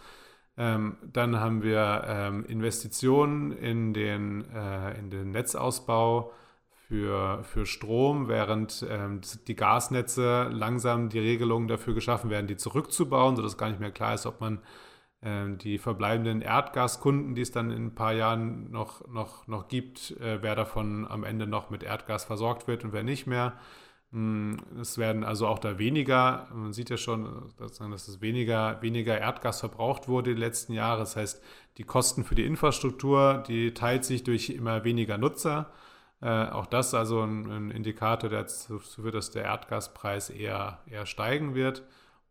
[0.59, 6.33] Ähm, dann haben wir ähm, Investitionen in den, äh, in den Netzausbau
[6.89, 13.37] für, für Strom, während ähm, die Gasnetze langsam die Regelungen dafür geschaffen werden, die zurückzubauen,
[13.37, 14.61] sodass gar nicht mehr klar ist, ob man
[15.23, 20.13] ähm, die verbleibenden Erdgaskunden, die es dann in ein paar Jahren noch, noch, noch gibt,
[20.21, 23.55] äh, wer davon am Ende noch mit Erdgas versorgt wird und wer nicht mehr.
[24.13, 29.19] Hm, es werden also auch da weniger, man sieht ja schon, dass es weniger, weniger
[29.19, 31.01] Erdgas verbraucht wurde die letzten Jahre.
[31.01, 31.43] Das heißt,
[31.77, 35.71] die Kosten für die Infrastruktur, die teilt sich durch immer weniger Nutzer.
[36.23, 41.07] Äh, auch das also ein, ein, Indikator, der dazu führt, dass der Erdgaspreis eher, eher
[41.07, 41.85] steigen wird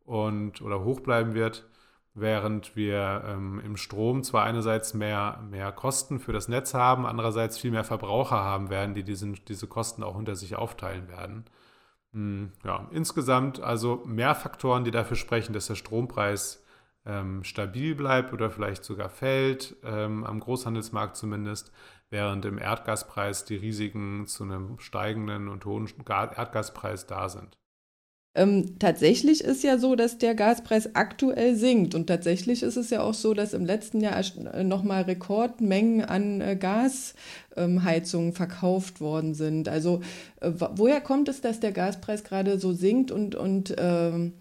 [0.06, 1.66] und oder hoch bleiben wird,
[2.14, 7.58] während wir ähm, im Strom zwar einerseits mehr, mehr Kosten für das Netz haben, andererseits
[7.60, 11.46] viel mehr Verbraucher haben werden, die diesen, diese Kosten auch unter sich aufteilen werden.
[12.18, 16.66] Hm, ja, insgesamt also mehr Faktoren, die dafür sprechen, dass der Strompreis
[17.06, 21.72] ähm, stabil bleibt oder vielleicht sogar fällt, ähm, am Großhandelsmarkt zumindest,
[22.10, 27.60] während im Erdgaspreis die Risiken zu einem steigenden und hohen Erdgaspreis da sind.
[28.38, 31.96] Ähm, tatsächlich ist ja so, dass der Gaspreis aktuell sinkt.
[31.96, 34.16] Und tatsächlich ist es ja auch so, dass im letzten Jahr
[34.54, 39.68] äh, nochmal Rekordmengen an äh, Gasheizungen ähm, verkauft worden sind.
[39.68, 40.02] Also
[40.40, 44.34] äh, woher kommt es, dass der Gaspreis gerade so sinkt und, und ähm,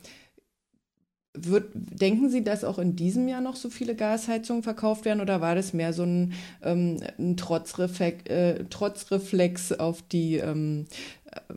[1.32, 5.40] wird, denken Sie, dass auch in diesem Jahr noch so viele Gasheizungen verkauft werden oder
[5.40, 10.84] war das mehr so ein, ähm, ein Trotzreflex, äh, Trotzreflex auf, die, ähm,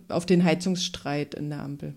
[0.08, 1.96] auf den Heizungsstreit in der Ampel?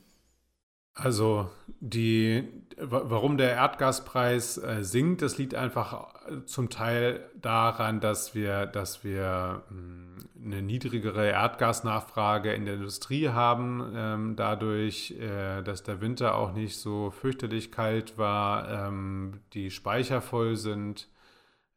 [0.95, 8.35] Also die, warum der Erdgaspreis äh, sinkt, das liegt einfach äh, zum Teil daran, dass
[8.35, 15.83] wir, dass wir hm, eine niedrigere Erdgasnachfrage in der Industrie haben, ähm, dadurch, äh, dass
[15.83, 21.09] der Winter auch nicht so fürchterlich kalt war, ähm, die Speicher voll sind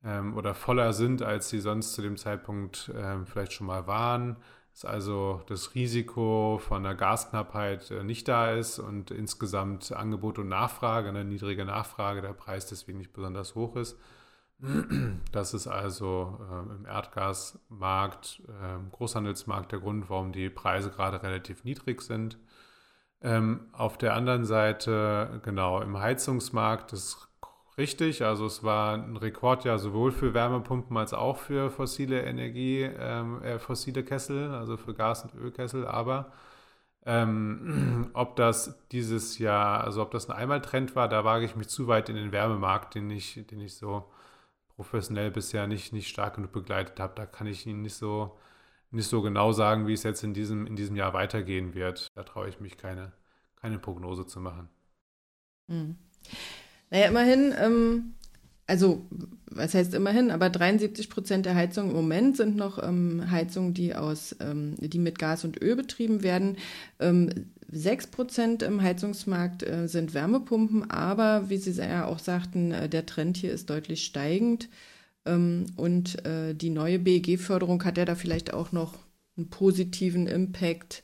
[0.03, 2.91] ähm, oder voller sind, als sie sonst zu dem Zeitpunkt
[3.25, 4.35] vielleicht schon mal waren
[4.75, 10.49] dass also das Risiko von der Gasknappheit äh, nicht da ist und insgesamt Angebot und
[10.49, 13.97] Nachfrage, eine niedrige Nachfrage, der Preis deswegen nicht besonders hoch ist.
[15.31, 21.63] Das ist also äh, im Erdgasmarkt, äh, Großhandelsmarkt der Grund, warum die Preise gerade relativ
[21.63, 22.37] niedrig sind.
[23.21, 27.29] Ähm, auf der anderen Seite, genau, im Heizungsmarkt, das
[27.77, 33.41] Richtig, also es war ein Rekordjahr sowohl für Wärmepumpen als auch für fossile Energie, ähm,
[33.43, 36.31] äh, fossile Kessel, also für Gas- und Ölkessel, aber
[37.05, 41.67] ähm, ob das dieses Jahr, also ob das ein Einmaltrend war, da wage ich mich
[41.67, 44.09] zu weit in den Wärmemarkt, den ich, den ich so
[44.75, 47.13] professionell bisher nicht, nicht stark genug begleitet habe.
[47.15, 48.37] Da kann ich Ihnen nicht so,
[48.91, 52.07] nicht so genau sagen, wie es jetzt in diesem, in diesem Jahr weitergehen wird.
[52.15, 53.13] Da traue ich mich keine,
[53.57, 54.69] keine Prognose zu machen.
[55.67, 55.97] Mhm.
[56.89, 58.13] Naja, immerhin, ähm,
[58.67, 59.05] also
[59.55, 63.95] was heißt immerhin, aber 73 Prozent der Heizungen im Moment sind noch ähm, Heizungen, die
[63.95, 66.57] aus, ähm, die mit Gas und Öl betrieben werden.
[66.99, 67.29] Ähm,
[67.71, 73.05] 6 Prozent im Heizungsmarkt äh, sind Wärmepumpen, aber wie Sie ja auch sagten, äh, der
[73.05, 74.69] Trend hier ist deutlich steigend.
[75.25, 78.93] Ähm, und äh, die neue BEG-Förderung hat ja da vielleicht auch noch
[79.37, 81.03] einen positiven Impact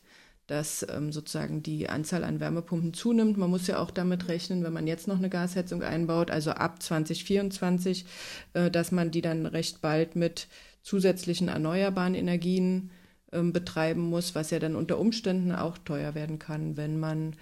[0.51, 3.37] dass ähm, sozusagen die Anzahl an Wärmepumpen zunimmt.
[3.37, 6.83] Man muss ja auch damit rechnen, wenn man jetzt noch eine Gasheizung einbaut, also ab
[6.83, 8.05] 2024,
[8.53, 10.47] äh, dass man die dann recht bald mit
[10.81, 12.91] zusätzlichen erneuerbaren Energien
[13.31, 17.37] ähm, betreiben muss, was ja dann unter Umständen auch teuer werden kann, wenn man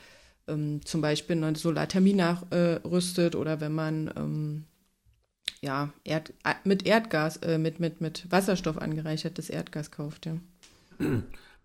[0.48, 4.66] ähm, zum Beispiel eine Solarthermie nachrüstet äh, oder wenn man ähm,
[5.62, 6.32] ja, Erd,
[6.64, 10.28] mit Erdgas, äh, mit, mit, mit Wasserstoff angereichertes Erdgas kauft.
[10.28, 10.38] Ja.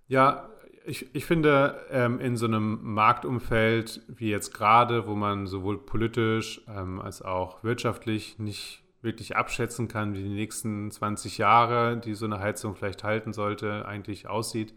[0.06, 0.50] Ja,
[0.84, 6.60] ich, ich finde, ähm, in so einem Marktumfeld wie jetzt gerade, wo man sowohl politisch
[6.68, 12.26] ähm, als auch wirtschaftlich nicht wirklich abschätzen kann, wie die nächsten 20 Jahre, die so
[12.26, 14.74] eine Heizung vielleicht halten sollte, eigentlich aussieht,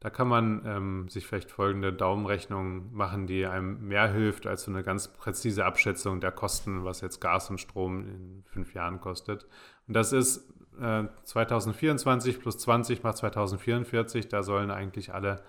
[0.00, 4.70] da kann man ähm, sich vielleicht folgende Daumenrechnung machen, die einem mehr hilft als so
[4.70, 9.46] eine ganz präzise Abschätzung der Kosten, was jetzt Gas und Strom in fünf Jahren kostet.
[9.88, 14.28] Und das ist äh, 2024 plus 20 macht 2044.
[14.28, 15.42] Da sollen eigentlich alle,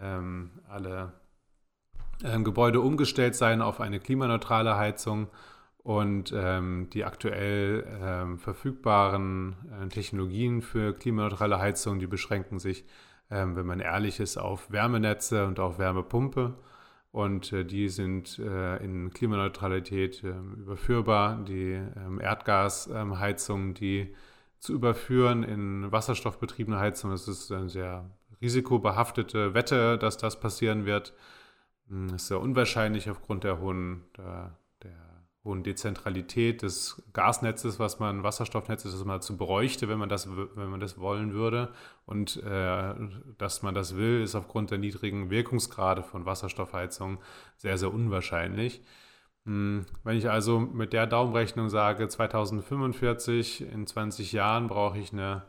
[0.00, 1.12] ähm, alle
[2.22, 5.28] äh, Gebäude umgestellt sein auf eine klimaneutrale Heizung.
[5.78, 12.86] Und ähm, die aktuell ähm, verfügbaren äh, Technologien für klimaneutrale Heizung, die beschränken sich
[13.30, 16.54] ähm, wenn man ehrlich ist, auf Wärmenetze und auf Wärmepumpe.
[17.10, 21.44] Und äh, die sind äh, in Klimaneutralität äh, überführbar.
[21.44, 24.14] Die ähm, Erdgasheizung, die
[24.64, 28.10] zu überführen in wasserstoffbetriebene Heizung, das ist eine sehr
[28.40, 31.12] risikobehaftete Wette, dass das passieren wird.
[31.86, 38.00] Das hm, ist sehr unwahrscheinlich aufgrund der hohen, der, der hohen Dezentralität des Gasnetzes, was
[38.00, 41.68] man, Wasserstoffnetzes, das man dazu bräuchte, wenn man das, wenn man das wollen würde.
[42.06, 42.94] Und äh,
[43.36, 47.18] dass man das will, ist aufgrund der niedrigen Wirkungsgrade von Wasserstoffheizungen
[47.58, 48.80] sehr, sehr unwahrscheinlich.
[49.46, 55.42] Hm, wenn ich also mit der Daumenrechnung sage, 2045, in 20 Jahren brauche ich eine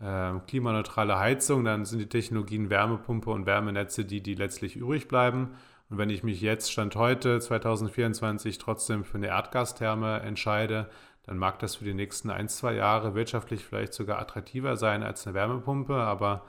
[0.00, 5.56] äh, klimaneutrale Heizung, dann sind die Technologien Wärmepumpe und Wärmenetze die, die letztlich übrig bleiben.
[5.90, 10.88] Und wenn ich mich jetzt, Stand heute, 2024, trotzdem für eine Erdgastherme entscheide,
[11.24, 15.26] dann mag das für die nächsten ein, zwei Jahre wirtschaftlich vielleicht sogar attraktiver sein als
[15.26, 16.44] eine Wärmepumpe, aber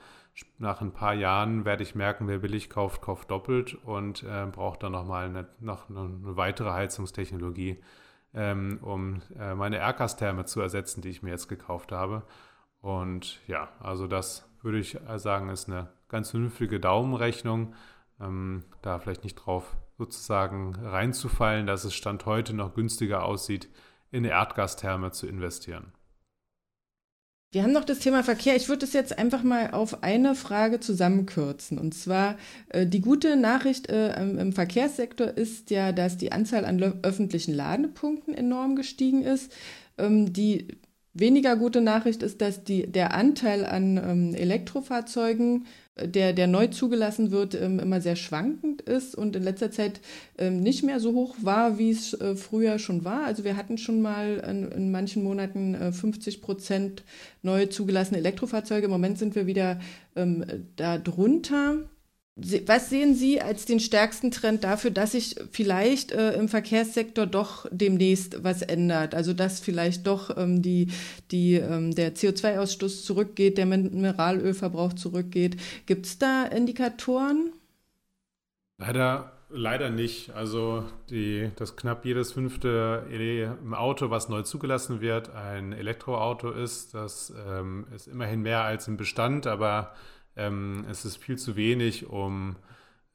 [0.58, 4.82] nach ein paar Jahren werde ich merken, wer billig kauft, kauft doppelt und äh, braucht
[4.82, 7.82] dann nochmal eine, noch eine weitere Heizungstechnologie,
[8.34, 12.22] ähm, um äh, meine Erdgastherme zu ersetzen, die ich mir jetzt gekauft habe.
[12.80, 17.74] Und ja, also das würde ich sagen, ist eine ganz vernünftige Daumenrechnung
[18.20, 23.68] ähm, da vielleicht nicht drauf sozusagen reinzufallen, dass es Stand heute noch günstiger aussieht,
[24.10, 25.92] in eine Erdgastherme zu investieren.
[27.54, 28.56] Wir haben noch das Thema Verkehr.
[28.56, 31.78] Ich würde es jetzt einfach mal auf eine Frage zusammenkürzen.
[31.78, 32.36] Und zwar,
[32.70, 38.34] äh, die gute Nachricht äh, im Verkehrssektor ist ja, dass die Anzahl an öffentlichen Ladepunkten
[38.34, 39.52] enorm gestiegen ist.
[39.98, 40.66] Ähm, die
[41.12, 45.66] weniger gute Nachricht ist, dass die, der Anteil an ähm, Elektrofahrzeugen
[45.96, 50.00] der, der neu zugelassen wird, ähm, immer sehr schwankend ist und in letzter Zeit
[50.38, 53.24] ähm, nicht mehr so hoch war, wie es äh, früher schon war.
[53.24, 57.04] Also wir hatten schon mal in, in manchen Monaten äh, 50 Prozent
[57.42, 58.86] neu zugelassene Elektrofahrzeuge.
[58.86, 59.78] Im Moment sind wir wieder
[60.16, 60.44] ähm,
[60.76, 61.76] da drunter.
[62.36, 67.66] Was sehen Sie als den stärksten Trend dafür, dass sich vielleicht äh, im Verkehrssektor doch
[67.70, 69.14] demnächst was ändert?
[69.14, 70.88] Also dass vielleicht doch ähm, die,
[71.30, 75.60] die, ähm, der CO2-Ausstoß zurückgeht, der Mineralölverbrauch zurückgeht.
[75.86, 77.52] Gibt es da Indikatoren?
[78.78, 80.30] Leider, leider nicht.
[80.34, 83.06] Also die, dass knapp jedes fünfte
[83.70, 88.96] Auto, was neu zugelassen wird, ein Elektroauto ist, das ähm, ist immerhin mehr als im
[88.96, 89.94] Bestand, aber
[90.36, 92.56] ähm, es ist viel zu wenig, um,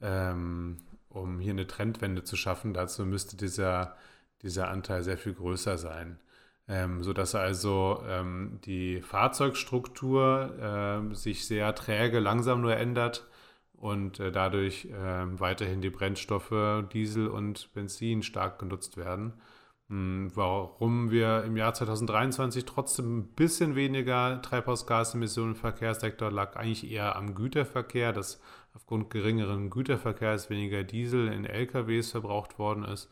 [0.01, 0.77] ähm,
[1.09, 2.73] um hier eine Trendwende zu schaffen.
[2.73, 3.95] Dazu müsste dieser,
[4.41, 6.19] dieser Anteil sehr viel größer sein.
[6.67, 13.27] Ähm, sodass also ähm, die Fahrzeugstruktur äh, sich sehr träge, langsam nur ändert
[13.73, 19.33] und äh, dadurch äh, weiterhin die Brennstoffe Diesel und Benzin stark genutzt werden.
[19.89, 26.89] Hm, warum wir im Jahr 2023 trotzdem ein bisschen weniger Treibhausgasemissionen im Verkehrssektor lag eigentlich
[26.89, 28.39] eher am Güterverkehr, dass
[28.75, 33.09] aufgrund geringeren Güterverkehrs weniger Diesel in LKWs verbraucht worden ist.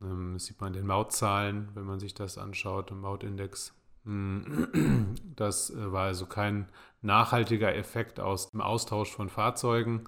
[0.00, 3.74] Ähm, das sieht man in den Mautzahlen, wenn man sich das anschaut, im Mautindex.
[4.04, 6.68] Hm, das äh, war also kein
[7.02, 10.04] nachhaltiger Effekt aus dem Austausch von Fahrzeugen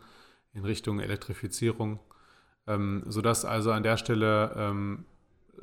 [0.52, 1.98] in Richtung Elektrifizierung,
[2.68, 5.06] ähm, sodass also an der Stelle ähm,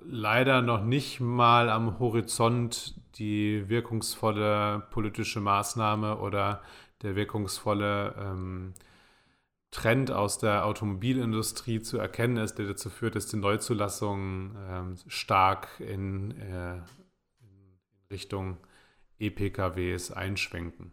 [0.05, 6.61] leider noch nicht mal am Horizont die wirkungsvolle politische Maßnahme oder
[7.01, 8.73] der wirkungsvolle ähm,
[9.71, 15.67] Trend aus der Automobilindustrie zu erkennen ist, der dazu führt, dass die Neuzulassungen ähm, stark
[15.79, 16.75] in, äh,
[17.41, 17.79] in
[18.11, 18.57] Richtung
[19.19, 20.91] E-PKWs einschwenken.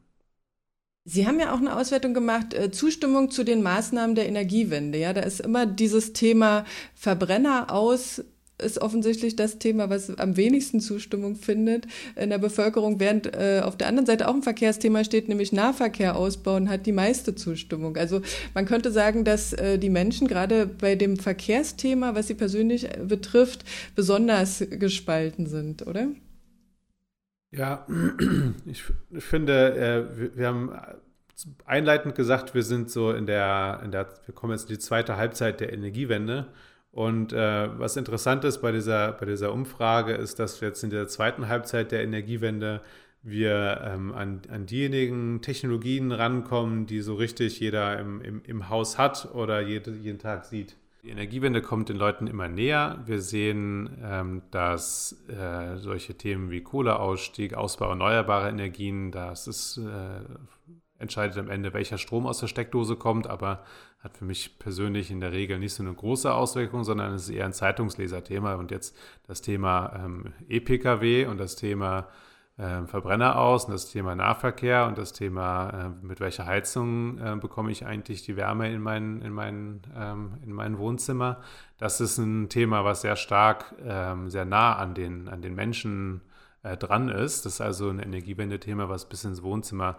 [1.09, 4.99] Sie haben ja auch eine Auswertung gemacht, äh, Zustimmung zu den Maßnahmen der Energiewende.
[4.99, 8.25] Ja, da ist immer dieses Thema Verbrenner aus
[8.63, 13.77] ist offensichtlich das Thema, was am wenigsten Zustimmung findet in der Bevölkerung, während äh, auf
[13.77, 17.97] der anderen Seite auch ein Verkehrsthema steht, nämlich Nahverkehr ausbauen, hat die meiste Zustimmung.
[17.97, 18.23] Also
[18.55, 22.99] man könnte sagen, dass äh, die Menschen gerade bei dem Verkehrsthema, was sie persönlich äh,
[23.07, 26.09] betrifft, besonders gespalten sind, oder?
[27.53, 27.87] Ja,
[28.67, 30.73] ich, ich finde, äh, wir, wir haben
[31.65, 35.17] einleitend gesagt, wir sind so in der, in der, wir kommen jetzt in die zweite
[35.17, 36.47] Halbzeit der Energiewende.
[36.97, 41.09] Und äh, was interessant ist bei dieser, bei dieser Umfrage, ist, dass jetzt in der
[41.09, 42.81] zweiten Halbzeit der Energiewende
[43.23, 48.97] wir ähm, an, an diejenigen Technologien rankommen, die so richtig jeder im, im, im Haus
[48.97, 50.79] hat oder jede, jeden Tag sieht.
[51.03, 53.03] Die Energiewende kommt den Leuten immer näher.
[53.05, 60.25] Wir sehen, ähm, dass äh, solche Themen wie Kohleausstieg, Ausbau erneuerbarer Energien, das ist, äh,
[60.99, 63.65] entscheidet am Ende, welcher Strom aus der Steckdose kommt, aber
[64.07, 67.35] hat für mich persönlich in der Regel nicht so eine große Auswirkung, sondern es ist
[67.35, 68.55] eher ein Zeitungsleserthema.
[68.55, 68.97] Und jetzt
[69.27, 72.07] das Thema ähm, E-Pkw und das Thema
[72.57, 77.35] äh, Verbrenner aus und das Thema Nahverkehr und das Thema, äh, mit welcher Heizung äh,
[77.35, 81.41] bekomme ich eigentlich die Wärme in mein, in, mein, ähm, in mein Wohnzimmer.
[81.77, 86.21] Das ist ein Thema, was sehr stark, ähm, sehr nah an den, an den Menschen
[86.63, 87.45] äh, dran ist.
[87.45, 89.97] Das ist also ein Energiewende-Thema, was bis ins Wohnzimmer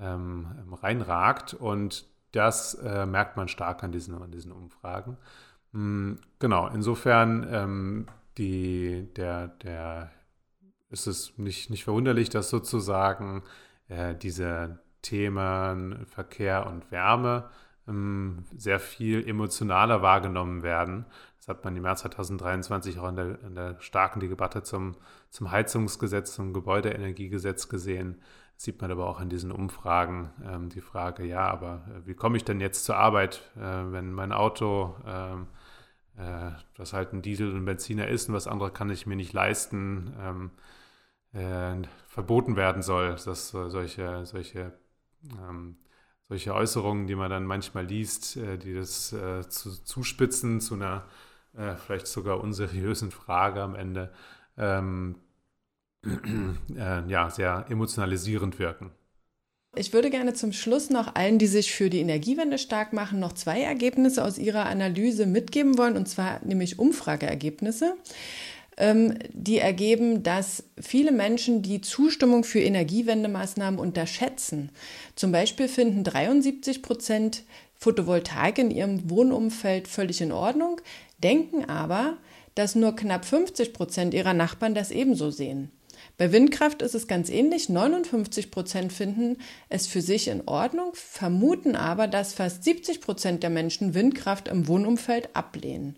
[0.00, 0.48] ähm,
[0.82, 5.16] reinragt und das äh, merkt man stark an diesen, an diesen Umfragen.
[5.72, 8.06] Hm, genau, insofern ähm,
[8.38, 10.10] die, der, der
[10.90, 13.42] ist es nicht, nicht verwunderlich, dass sozusagen
[13.88, 17.48] äh, diese Themen Verkehr und Wärme
[17.88, 21.06] ähm, sehr viel emotionaler wahrgenommen werden.
[21.38, 24.96] Das hat man im März 2023 auch in der, in der starken Debatte zum,
[25.30, 28.20] zum Heizungsgesetz, zum Gebäudeenergiegesetz gesehen.
[28.58, 32.38] Sieht man aber auch in diesen Umfragen ähm, die Frage, ja, aber äh, wie komme
[32.38, 35.46] ich denn jetzt zur Arbeit, äh, wenn mein Auto, ähm,
[36.16, 39.34] äh, das halt ein Diesel und Benziner ist und was andere kann ich mir nicht
[39.34, 40.50] leisten, ähm,
[41.32, 44.72] äh, verboten werden soll, dass solche, solche,
[45.38, 45.76] ähm,
[46.28, 51.04] solche Äußerungen, die man dann manchmal liest, äh, die das äh, zu, zuspitzen zu einer
[51.56, 54.12] äh, vielleicht sogar unseriösen Frage am Ende,
[54.56, 55.16] ähm,
[56.76, 58.90] äh, ja, sehr emotionalisierend wirken.
[59.78, 63.34] Ich würde gerne zum Schluss noch allen, die sich für die Energiewende stark machen, noch
[63.34, 67.94] zwei Ergebnisse aus Ihrer Analyse mitgeben wollen, und zwar nämlich Umfrageergebnisse.
[68.78, 74.70] Ähm, die ergeben, dass viele Menschen die Zustimmung für Energiewendemaßnahmen unterschätzen.
[75.14, 77.44] Zum Beispiel finden 73 Prozent
[77.74, 80.80] Photovoltaik in ihrem Wohnumfeld völlig in Ordnung,
[81.22, 82.16] denken aber,
[82.54, 85.70] dass nur knapp 50 Prozent ihrer Nachbarn das ebenso sehen.
[86.18, 87.68] Bei Windkraft ist es ganz ähnlich.
[87.68, 89.36] 59 Prozent finden
[89.68, 94.66] es für sich in Ordnung, vermuten aber, dass fast 70 Prozent der Menschen Windkraft im
[94.66, 95.96] Wohnumfeld ablehnen.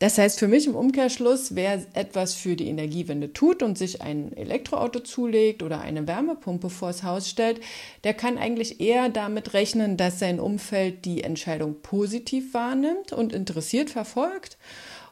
[0.00, 4.36] Das heißt für mich im Umkehrschluss, wer etwas für die Energiewende tut und sich ein
[4.36, 7.60] Elektroauto zulegt oder eine Wärmepumpe vors Haus stellt,
[8.02, 13.88] der kann eigentlich eher damit rechnen, dass sein Umfeld die Entscheidung positiv wahrnimmt und interessiert
[13.88, 14.58] verfolgt.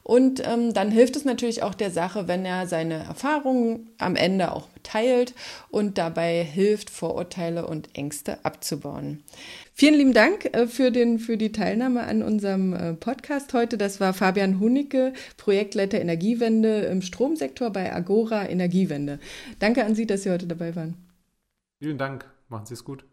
[0.02, 4.52] Und ähm, dann hilft es natürlich auch der Sache, wenn er seine Erfahrungen am Ende
[4.52, 5.34] auch teilt
[5.70, 9.22] und dabei hilft, Vorurteile und Ängste abzubauen.
[9.74, 13.78] Vielen lieben Dank äh, für, den, für die Teilnahme an unserem äh, Podcast heute.
[13.78, 19.20] Das war Fabian Hunicke, Projektleiter Energiewende im Stromsektor bei Agora Energiewende.
[19.60, 20.96] Danke an Sie, dass Sie heute dabei waren.
[21.80, 22.26] Vielen Dank.
[22.48, 23.04] Machen Sie es gut.